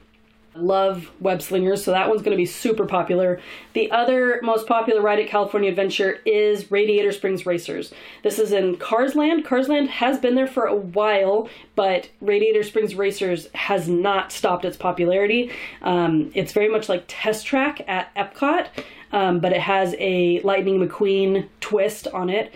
love 0.55 1.09
web 1.19 1.41
slingers, 1.41 1.83
so 1.83 1.91
that 1.91 2.09
one's 2.09 2.21
going 2.21 2.35
to 2.35 2.41
be 2.41 2.45
super 2.45 2.85
popular. 2.85 3.39
The 3.73 3.91
other 3.91 4.39
most 4.43 4.67
popular 4.67 5.01
ride 5.01 5.19
at 5.19 5.27
California 5.27 5.69
Adventure 5.69 6.19
is 6.25 6.69
Radiator 6.71 7.11
Springs 7.11 7.45
Racers. 7.45 7.93
This 8.23 8.39
is 8.39 8.51
in 8.51 8.77
Cars 8.77 9.15
Land. 9.15 9.45
Cars 9.45 9.67
Land 9.67 9.89
has 9.89 10.19
been 10.19 10.35
there 10.35 10.47
for 10.47 10.65
a 10.65 10.75
while, 10.75 11.49
but 11.75 12.09
Radiator 12.21 12.63
Springs 12.63 12.95
Racers 12.95 13.47
has 13.53 13.87
not 13.89 14.31
stopped 14.31 14.65
its 14.65 14.77
popularity. 14.77 15.51
Um, 15.81 16.31
it's 16.33 16.53
very 16.53 16.69
much 16.69 16.89
like 16.89 17.05
Test 17.07 17.45
Track 17.45 17.81
at 17.87 18.13
Epcot, 18.15 18.67
um, 19.11 19.39
but 19.39 19.53
it 19.53 19.61
has 19.61 19.95
a 19.99 20.39
Lightning 20.41 20.79
McQueen 20.79 21.47
twist 21.61 22.07
on 22.07 22.29
it, 22.29 22.53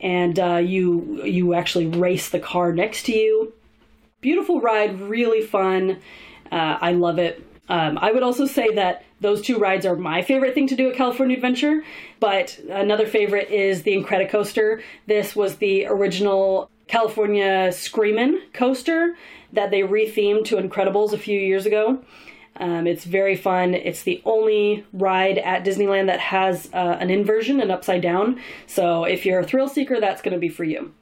and 0.00 0.38
uh, 0.38 0.56
you 0.56 1.24
you 1.24 1.54
actually 1.54 1.86
race 1.86 2.28
the 2.28 2.40
car 2.40 2.72
next 2.72 3.04
to 3.04 3.12
you. 3.12 3.52
Beautiful 4.20 4.60
ride, 4.60 5.00
really 5.00 5.42
fun. 5.42 6.00
Uh, 6.50 6.78
I 6.80 6.92
love 6.92 7.18
it. 7.18 7.44
Um, 7.68 7.98
I 8.00 8.12
would 8.12 8.22
also 8.22 8.46
say 8.46 8.74
that 8.74 9.04
those 9.20 9.42
two 9.42 9.58
rides 9.58 9.84
are 9.84 9.96
my 9.96 10.22
favorite 10.22 10.54
thing 10.54 10.68
to 10.68 10.76
do 10.76 10.90
at 10.90 10.96
California 10.96 11.36
Adventure, 11.36 11.84
but 12.18 12.58
another 12.70 13.06
favorite 13.06 13.50
is 13.50 13.82
the 13.82 13.92
Incredicoaster. 13.92 14.80
This 15.06 15.36
was 15.36 15.56
the 15.56 15.86
original 15.86 16.70
California 16.86 17.70
Screamin' 17.72 18.40
coaster 18.54 19.16
that 19.52 19.70
they 19.70 19.80
rethemed 19.80 20.46
to 20.46 20.56
Incredibles 20.56 21.12
a 21.12 21.18
few 21.18 21.38
years 21.38 21.66
ago. 21.66 22.02
Um, 22.56 22.86
it's 22.86 23.04
very 23.04 23.36
fun. 23.36 23.74
It's 23.74 24.02
the 24.02 24.20
only 24.24 24.84
ride 24.92 25.38
at 25.38 25.64
Disneyland 25.64 26.06
that 26.06 26.20
has 26.20 26.68
uh, 26.72 26.96
an 26.98 27.10
inversion, 27.10 27.60
and 27.60 27.70
upside 27.70 28.02
down. 28.02 28.40
So 28.66 29.04
if 29.04 29.24
you're 29.24 29.40
a 29.40 29.46
thrill 29.46 29.68
seeker, 29.68 30.00
that's 30.00 30.22
going 30.22 30.32
to 30.32 30.40
be 30.40 30.48
for 30.48 30.64
you. 30.64 30.92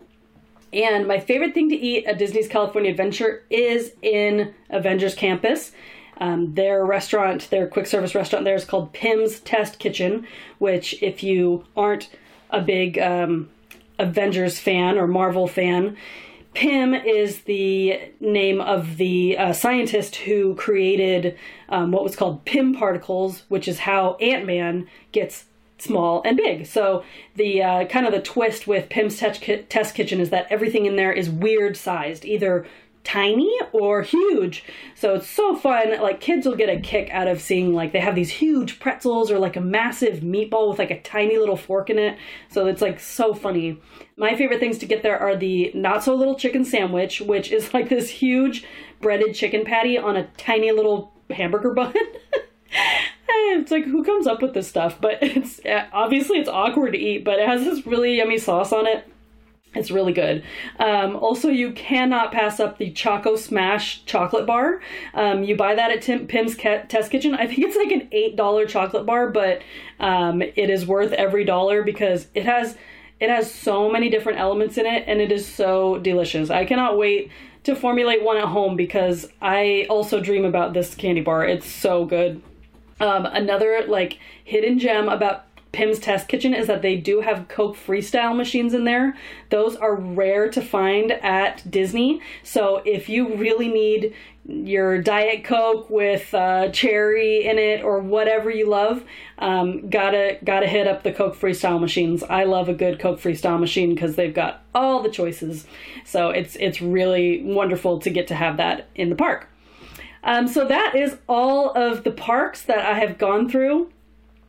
And 0.77 1.09
my 1.09 1.19
favorite 1.19 1.55
thing 1.55 1.71
to 1.71 1.75
eat 1.75 2.05
at 2.05 2.19
Disney's 2.19 2.49
California 2.49 2.91
Adventure 2.91 3.45
is 3.49 3.93
in 4.03 4.55
Avengers 4.69 5.15
Campus. 5.15 5.73
Um, 6.19 6.55
their 6.55 6.85
restaurant, 6.85 7.49
their 7.49 7.67
quick 7.67 7.87
service 7.87 8.15
restaurant 8.15 8.45
there 8.45 8.55
is 8.55 8.67
called 8.67 8.93
Pym's 8.93 9.41
Test 9.41 9.79
Kitchen, 9.79 10.27
which, 10.59 11.03
if 11.03 11.23
you 11.23 11.65
aren't 11.75 12.11
a 12.51 12.61
big 12.61 12.99
um, 12.99 13.49
Avengers 13.99 14.59
fan 14.59 14.99
or 14.99 15.07
Marvel 15.07 15.47
fan, 15.47 15.97
Pym 16.53 16.95
is 16.95 17.43
the 17.43 17.99
name 18.21 18.61
of 18.61 18.99
the 18.99 19.39
uh, 19.39 19.53
scientist 19.55 20.17
who 20.17 20.55
created 20.57 21.39
um, 21.71 21.91
what 21.91 22.05
was 22.05 22.17
called 22.17 22.45
Pym 22.45 22.75
particles, 22.75 23.45
which 23.49 23.67
is 23.67 23.79
how 23.79 24.15
Ant 24.17 24.45
Man 24.45 24.89
gets 25.12 25.47
small 25.79 26.23
and 26.25 26.37
big. 26.37 26.67
So 26.67 27.05
the 27.35 27.62
uh, 27.62 27.85
kind 27.87 28.07
of 28.07 28.12
the 28.12 28.21
twist 28.21 28.67
with 28.67 28.89
Pym's 28.89 29.19
Test 29.19 29.41
Kitchen 29.43 30.21
is 30.21 30.31
that 30.31 30.47
everything 30.51 30.87
in 30.87 30.97
there 30.97 31.12
is 31.12 31.29
weird 31.29 31.77
sized, 31.77 32.25
either 32.25 32.67
tiny 33.07 33.57
or 33.73 34.03
huge. 34.03 34.65
So 34.97 35.15
it's 35.15 35.29
so 35.29 35.55
fun. 35.55 36.01
Like 36.01 36.21
kids 36.21 36.45
will 36.45 36.57
get 36.57 36.69
a 36.69 36.81
kick 36.81 37.09
out 37.12 37.29
of 37.29 37.41
seeing 37.41 37.73
like 37.73 37.93
they 37.93 38.01
have 38.01 38.17
these 38.17 38.31
huge 38.31 38.81
pretzels 38.81 39.31
or 39.31 39.39
like 39.39 39.55
a 39.55 39.61
massive 39.61 40.21
meatball 40.21 40.71
with 40.71 40.81
like 40.81 40.91
a 40.91 41.01
tiny 41.03 41.39
little 41.39 41.57
fork 41.57 41.89
in 41.89 42.01
it. 42.01 42.19
So 42.51 42.67
it's 42.67 42.83
like 42.83 42.99
so 42.99 43.33
funny. 43.33 43.81
My 44.17 44.35
favorite 44.35 44.59
things 44.59 44.79
to 44.79 44.87
get 44.87 45.05
there 45.05 45.21
are 45.21 45.37
the 45.37 45.71
not 45.73 46.03
so 46.03 46.17
little 46.17 46.35
chicken 46.35 46.65
sandwich, 46.65 47.21
which 47.21 47.53
is 47.53 47.73
like 47.73 47.89
this 47.89 48.11
huge 48.11 48.65
breaded 49.01 49.37
chicken 49.37 49.65
patty 49.65 49.97
on 49.97 50.17
a 50.17 50.27
tiny 50.37 50.73
little 50.73 51.12
hamburger 51.31 51.75
bun. 51.75 51.95
it's 53.59 53.70
like 53.70 53.85
who 53.85 54.05
comes 54.05 54.27
up 54.27 54.42
with 54.42 54.55
this 54.55 54.68
stuff 54.68 55.01
but 55.01 55.18
it's 55.22 55.61
obviously 55.92 56.38
it's 56.38 56.49
awkward 56.49 56.92
to 56.92 56.99
eat 56.99 57.25
but 57.25 57.38
it 57.38 57.49
has 57.49 57.64
this 57.64 57.87
really 57.87 58.16
yummy 58.16 58.38
sauce 58.38 58.72
on 58.72 58.87
it 58.87 59.07
it's 59.77 59.90
really 59.90 60.12
good. 60.12 60.42
Um, 60.79 61.16
also, 61.16 61.49
you 61.49 61.72
cannot 61.72 62.33
pass 62.33 62.59
up 62.61 62.79
the 62.79 62.90
Choco 62.90 63.37
Smash 63.37 64.05
chocolate 64.07 64.46
bar. 64.46 64.81
Um, 65.14 65.44
you 65.44 65.57
buy 65.57 65.75
that 65.75 65.90
at 65.90 66.03
Tim, 66.03 66.27
Pym's 66.27 66.57
Test 66.57 67.11
Kitchen. 67.11 67.35
I 67.35 67.46
think 67.46 67.59
it's 67.59 67.77
like 67.77 67.92
an 67.92 68.09
$8 68.11 68.68
chocolate 68.68 69.07
bar, 69.07 69.31
but 69.31 69.62
um, 70.01 70.42
it 70.42 70.70
is 70.70 70.87
worth 70.87 71.12
every 71.12 71.44
dollar 71.44 71.83
because 71.83 72.29
it 72.35 72.44
has 72.44 72.77
it 73.18 73.31
has 73.31 73.51
so 73.51 73.90
many 73.90 74.11
different 74.11 74.38
elements 74.38 74.77
in 74.77 74.85
it 74.85 75.05
and 75.07 75.22
it 75.22 75.33
is 75.33 75.46
so 75.46 75.99
delicious. 75.99 76.51
I 76.51 76.66
cannot 76.66 76.99
wait 76.99 77.31
to 77.64 77.75
formulate 77.75 78.22
one 78.22 78.37
at 78.37 78.44
home 78.44 78.77
because 78.77 79.27
I 79.40 79.87
also 79.88 80.20
dream 80.20 80.44
about 80.44 80.75
this 80.75 80.94
candy 80.94 81.22
bar. 81.22 81.46
It's 81.46 81.66
so 81.66 82.05
good. 82.05 82.42
Um, 83.01 83.27
another 83.27 83.85
like 83.87 84.19
hidden 84.45 84.79
gem 84.79 85.09
about 85.09 85.47
Pym's 85.77 85.99
Test 85.99 86.29
Kitchen 86.29 86.55
is 86.55 86.69
that 86.69 86.81
they 86.81 86.97
do 86.97 87.21
have 87.21 87.49
Coke 87.49 87.77
Freestyle 87.77 88.35
machines 88.35 88.73
in 88.73 88.85
there. 88.85 89.15
Those 89.51 89.77
are 89.77 89.95
rare 89.95 90.49
to 90.51 90.63
find 90.63 91.13
at 91.13 91.71
Disney. 91.71 92.23
So 92.43 92.81
if 92.87 93.11
you 93.11 93.37
really 93.37 93.69
need 93.69 94.15
your 94.47 95.03
Diet 95.03 95.45
Coke 95.45 95.91
with 95.91 96.33
uh, 96.33 96.71
cherry 96.71 97.45
in 97.45 97.59
it 97.59 97.83
or 97.83 98.01
whatever 98.01 98.49
you 98.49 98.71
love, 98.71 99.05
um, 99.39 99.91
gotta 99.91 100.39
gotta 100.45 100.67
hit 100.67 100.87
up 100.87 101.03
the 101.03 101.13
Coke 101.13 101.37
Freestyle 101.37 101.81
machines. 101.81 102.23
I 102.23 102.45
love 102.45 102.71
a 102.71 102.75
good 102.75 102.99
Coke 102.99 103.21
Freestyle 103.21 103.61
machine 103.61 103.95
because 103.95 104.17
they've 104.17 104.33
got 104.33 104.63
all 104.75 105.03
the 105.03 105.11
choices. 105.11 105.67
So 106.07 106.31
it's 106.31 106.57
it's 106.57 106.81
really 106.81 107.43
wonderful 107.43 107.99
to 108.01 108.09
get 108.09 108.29
to 108.29 108.35
have 108.35 108.57
that 108.57 108.89
in 108.95 109.11
the 109.11 109.17
park. 109.17 109.49
Um, 110.27 110.47
so 110.47 110.67
that 110.67 110.95
is 110.95 111.17
all 111.27 111.71
of 111.71 112.05
the 112.05 112.11
parks 112.11 112.62
that 112.62 112.81
I 112.81 112.99
have 112.99 113.17
gone 113.17 113.49
through 113.49 113.91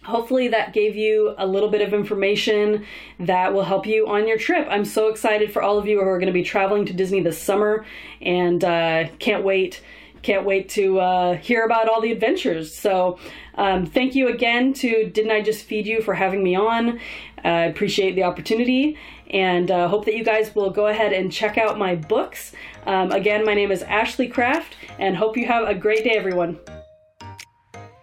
hopefully 0.07 0.47
that 0.47 0.71
gave 0.71 0.95
you 0.95 1.35
a 1.37 1.45
little 1.45 1.69
bit 1.69 1.81
of 1.81 1.93
information 1.93 2.85
that 3.19 3.53
will 3.53 3.65
help 3.65 3.85
you 3.85 4.07
on 4.07 4.25
your 4.25 4.37
trip. 4.37 4.65
I'm 4.69 4.85
so 4.85 5.09
excited 5.09 5.51
for 5.51 5.61
all 5.61 5.77
of 5.77 5.85
you 5.85 5.99
who 5.99 6.07
are 6.07 6.17
going 6.17 6.27
to 6.27 6.33
be 6.33 6.43
traveling 6.43 6.85
to 6.85 6.93
Disney 6.93 7.19
this 7.19 7.37
summer 7.37 7.85
and 8.21 8.63
uh, 8.63 9.09
can't 9.19 9.43
wait. 9.43 9.83
Can't 10.23 10.45
wait 10.45 10.69
to 10.69 10.99
uh, 10.99 11.35
hear 11.35 11.63
about 11.63 11.87
all 11.87 12.01
the 12.01 12.11
adventures. 12.11 12.73
So, 12.73 13.19
um, 13.55 13.85
thank 13.85 14.15
you 14.15 14.29
again 14.29 14.73
to 14.73 15.09
Didn't 15.09 15.31
I 15.31 15.41
Just 15.41 15.65
Feed 15.65 15.85
You 15.85 16.01
for 16.01 16.15
having 16.15 16.43
me 16.43 16.55
on. 16.55 16.99
I 17.43 17.65
uh, 17.65 17.69
appreciate 17.69 18.15
the 18.15 18.23
opportunity 18.23 18.97
and 19.31 19.71
uh, 19.71 19.87
hope 19.87 20.05
that 20.05 20.15
you 20.15 20.23
guys 20.23 20.53
will 20.55 20.69
go 20.69 20.87
ahead 20.87 21.13
and 21.13 21.31
check 21.31 21.57
out 21.57 21.77
my 21.77 21.95
books. 21.95 22.53
Um, 22.85 23.11
again, 23.11 23.45
my 23.45 23.53
name 23.53 23.71
is 23.71 23.83
Ashley 23.83 24.27
Craft, 24.27 24.75
and 24.99 25.15
hope 25.15 25.37
you 25.37 25.45
have 25.45 25.67
a 25.67 25.75
great 25.75 26.03
day, 26.03 26.11
everyone. 26.11 26.59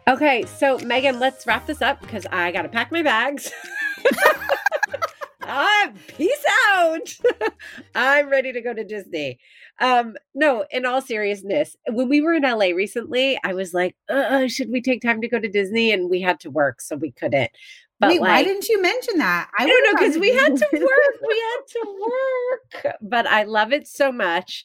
Okay, 0.07 0.45
so 0.45 0.79
Megan, 0.79 1.19
let's 1.19 1.47
wrap 1.47 1.67
this 1.67 1.81
up 1.81 2.01
because 2.01 2.27
I 2.31 2.53
got 2.53 2.63
to 2.63 2.69
pack 2.69 2.93
my 2.93 3.03
bags. 3.03 3.51
ah, 5.43 5.91
peace 6.09 6.45
out. 6.69 7.17
I'm 7.95 8.29
ready 8.29 8.53
to 8.53 8.61
go 8.61 8.75
to 8.75 8.85
Disney. 8.85 9.39
Um, 9.81 10.17
no, 10.35 10.67
in 10.71 10.85
all 10.85 11.01
seriousness, 11.01 11.77
when 11.89 12.09
we 12.09 12.21
were 12.21 12.35
in 12.35 12.43
LA 12.43 12.67
recently, 12.67 13.39
I 13.45 13.55
was 13.55 13.73
like, 13.73 13.97
uh, 14.09 14.47
should 14.47 14.71
we 14.71 14.83
take 14.83 15.01
time 15.01 15.21
to 15.23 15.29
go 15.29 15.39
to 15.39 15.49
Disney? 15.49 15.91
And 15.91 16.11
we 16.11 16.21
had 16.21 16.39
to 16.41 16.51
work, 16.51 16.81
so 16.81 16.97
we 16.97 17.11
couldn't. 17.11 17.51
But 18.05 18.09
Wait, 18.09 18.21
like, 18.21 18.31
why 18.31 18.45
didn't 18.45 18.69
you 18.69 18.81
mention 18.81 19.19
that? 19.19 19.51
I, 19.59 19.65
I 19.65 19.67
don't 19.67 19.85
know 19.85 19.99
because 19.99 20.19
we 20.19 20.33
had 20.33 20.57
to 20.57 20.69
work. 20.73 21.29
we 21.29 21.45
had 21.53 21.67
to 21.69 21.97
work. 22.01 22.97
But 23.03 23.27
I 23.27 23.45
love 23.45 23.73
it 23.73 23.89
so 23.89 24.13
much. 24.13 24.65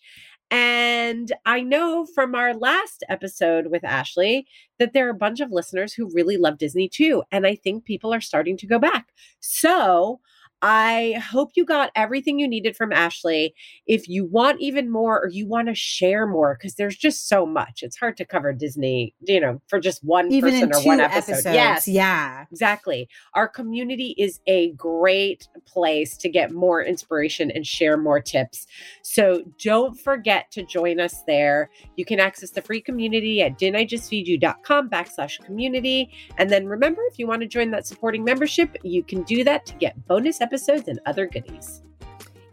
And 0.51 1.31
I 1.45 1.61
know 1.61 2.05
from 2.05 2.33
our 2.33 2.53
last 2.55 3.03
episode 3.07 3.67
with 3.67 3.83
Ashley 3.83 4.47
that 4.79 4.93
there 4.93 5.05
are 5.07 5.11
a 5.11 5.15
bunch 5.15 5.41
of 5.41 5.51
listeners 5.51 5.93
who 5.93 6.11
really 6.13 6.37
love 6.37 6.57
Disney 6.57 6.89
too. 6.89 7.23
And 7.31 7.45
I 7.45 7.55
think 7.55 7.85
people 7.85 8.13
are 8.13 8.21
starting 8.21 8.57
to 8.57 8.67
go 8.67 8.79
back. 8.79 9.09
So 9.39 10.19
I 10.61 11.21
hope 11.31 11.51
you 11.55 11.63
got 11.63 11.91
everything 11.95 12.37
you 12.37 12.47
needed 12.47 12.75
from 12.75 12.91
Ashley. 12.91 13.53
If 13.87 14.09
you 14.09 14.25
want 14.25 14.59
even 14.59 14.91
more 14.91 15.17
or 15.23 15.29
you 15.29 15.47
want 15.47 15.69
to 15.69 15.75
share 15.75 16.27
more, 16.27 16.55
because 16.55 16.75
there's 16.75 16.97
just 16.97 17.29
so 17.29 17.45
much. 17.45 17.81
It's 17.81 17.97
hard 17.97 18.17
to 18.17 18.25
cover 18.25 18.51
Disney, 18.51 19.13
you 19.21 19.39
know, 19.39 19.61
for 19.67 19.79
just 19.79 20.03
one 20.03 20.31
even 20.31 20.51
person 20.51 20.73
or 20.73 20.81
one 20.83 20.99
episode. 20.99 21.31
Episodes. 21.31 21.55
Yes. 21.55 21.87
Yeah. 21.87 22.45
Exactly. 22.51 23.07
Our 23.35 23.47
community 23.47 24.15
is 24.17 24.41
a 24.47 24.71
great 24.73 25.47
place 25.65 26.17
to 26.17 26.27
get 26.27 26.51
more 26.51 26.83
inspiration 26.83 27.51
and 27.51 27.65
share 27.65 27.95
more 27.95 28.19
tips. 28.19 28.67
So 29.01 29.43
don't 29.63 29.97
forget 29.97 30.51
to 30.51 30.63
join 30.63 30.99
us 30.99 31.23
there. 31.25 31.69
You 31.95 32.03
can 32.03 32.19
access 32.19 32.51
the 32.51 32.61
free 32.61 32.81
community 32.81 33.41
at 33.41 33.57
didn'tijustfeedyou.com 33.57 34.89
backslash 34.89 35.41
community. 35.45 36.11
And 36.37 36.49
then 36.49 36.65
remember, 36.65 37.01
if 37.09 37.17
you 37.17 37.27
want 37.27 37.43
to 37.43 37.47
join 37.47 37.71
that 37.71 37.87
supporting 37.87 38.25
membership, 38.25 38.75
you 38.83 39.03
can 39.03 39.23
do 39.23 39.45
that 39.45 39.65
to 39.67 39.73
get 39.75 40.05
bonus 40.05 40.41
episodes 40.41 40.48
episodes 40.49 40.87
and 40.87 40.99
other 41.05 41.27
goodies. 41.27 41.83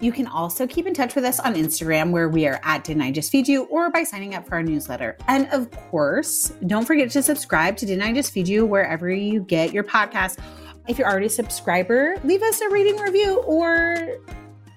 You 0.00 0.12
can 0.12 0.26
also 0.26 0.66
keep 0.66 0.86
in 0.86 0.92
touch 0.92 1.14
with 1.14 1.24
us 1.24 1.40
on 1.40 1.54
Instagram, 1.54 2.10
where 2.10 2.28
we 2.28 2.46
are 2.46 2.60
at 2.62 2.84
Didn't 2.84 3.02
I 3.02 3.10
Just 3.10 3.32
Feed 3.32 3.48
You, 3.48 3.64
or 3.64 3.90
by 3.90 4.04
signing 4.04 4.34
up 4.34 4.46
for 4.46 4.56
our 4.56 4.62
newsletter. 4.62 5.16
And 5.26 5.48
of 5.52 5.70
course, 5.70 6.52
don't 6.66 6.84
forget 6.84 7.10
to 7.12 7.22
subscribe 7.22 7.78
to 7.78 7.86
Didn't 7.86 8.02
I 8.02 8.12
Just 8.12 8.32
Feed 8.32 8.46
You 8.46 8.66
wherever 8.66 9.10
you 9.10 9.40
get 9.40 9.72
your 9.72 9.84
podcast. 9.84 10.38
If 10.86 10.98
you're 10.98 11.08
already 11.08 11.26
a 11.26 11.30
subscriber, 11.30 12.16
leave 12.24 12.42
us 12.42 12.60
a 12.60 12.68
rating 12.68 12.98
review 12.98 13.38
or 13.46 14.18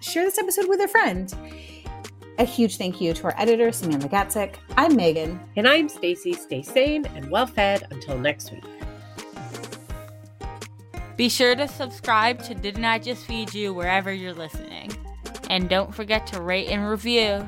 share 0.01 0.23
this 0.23 0.37
episode 0.37 0.69
with 0.69 0.79
a 0.79 0.87
friend. 0.87 1.33
A 2.37 2.45
huge 2.45 2.77
thank 2.77 3.01
you 3.01 3.13
to 3.13 3.23
our 3.25 3.35
editor, 3.37 3.73
Samantha 3.73 4.07
Gatzik. 4.07 4.55
I'm 4.77 4.95
Megan. 4.95 5.37
And 5.57 5.67
I'm 5.67 5.89
Stacy. 5.89 6.31
Stay 6.31 6.61
sane 6.61 7.05
and 7.07 7.29
well 7.29 7.45
fed 7.45 7.85
until 7.91 8.17
next 8.17 8.53
week. 8.53 8.63
Be 11.19 11.27
sure 11.27 11.53
to 11.53 11.67
subscribe 11.67 12.41
to 12.43 12.55
Didn't 12.55 12.85
I 12.85 12.97
Just 12.97 13.25
Feed 13.25 13.53
You 13.53 13.73
wherever 13.73 14.09
you're 14.09 14.31
listening. 14.31 14.89
And 15.49 15.67
don't 15.67 15.93
forget 15.93 16.25
to 16.27 16.41
rate 16.41 16.69
and 16.69 16.89
review. 16.89 17.45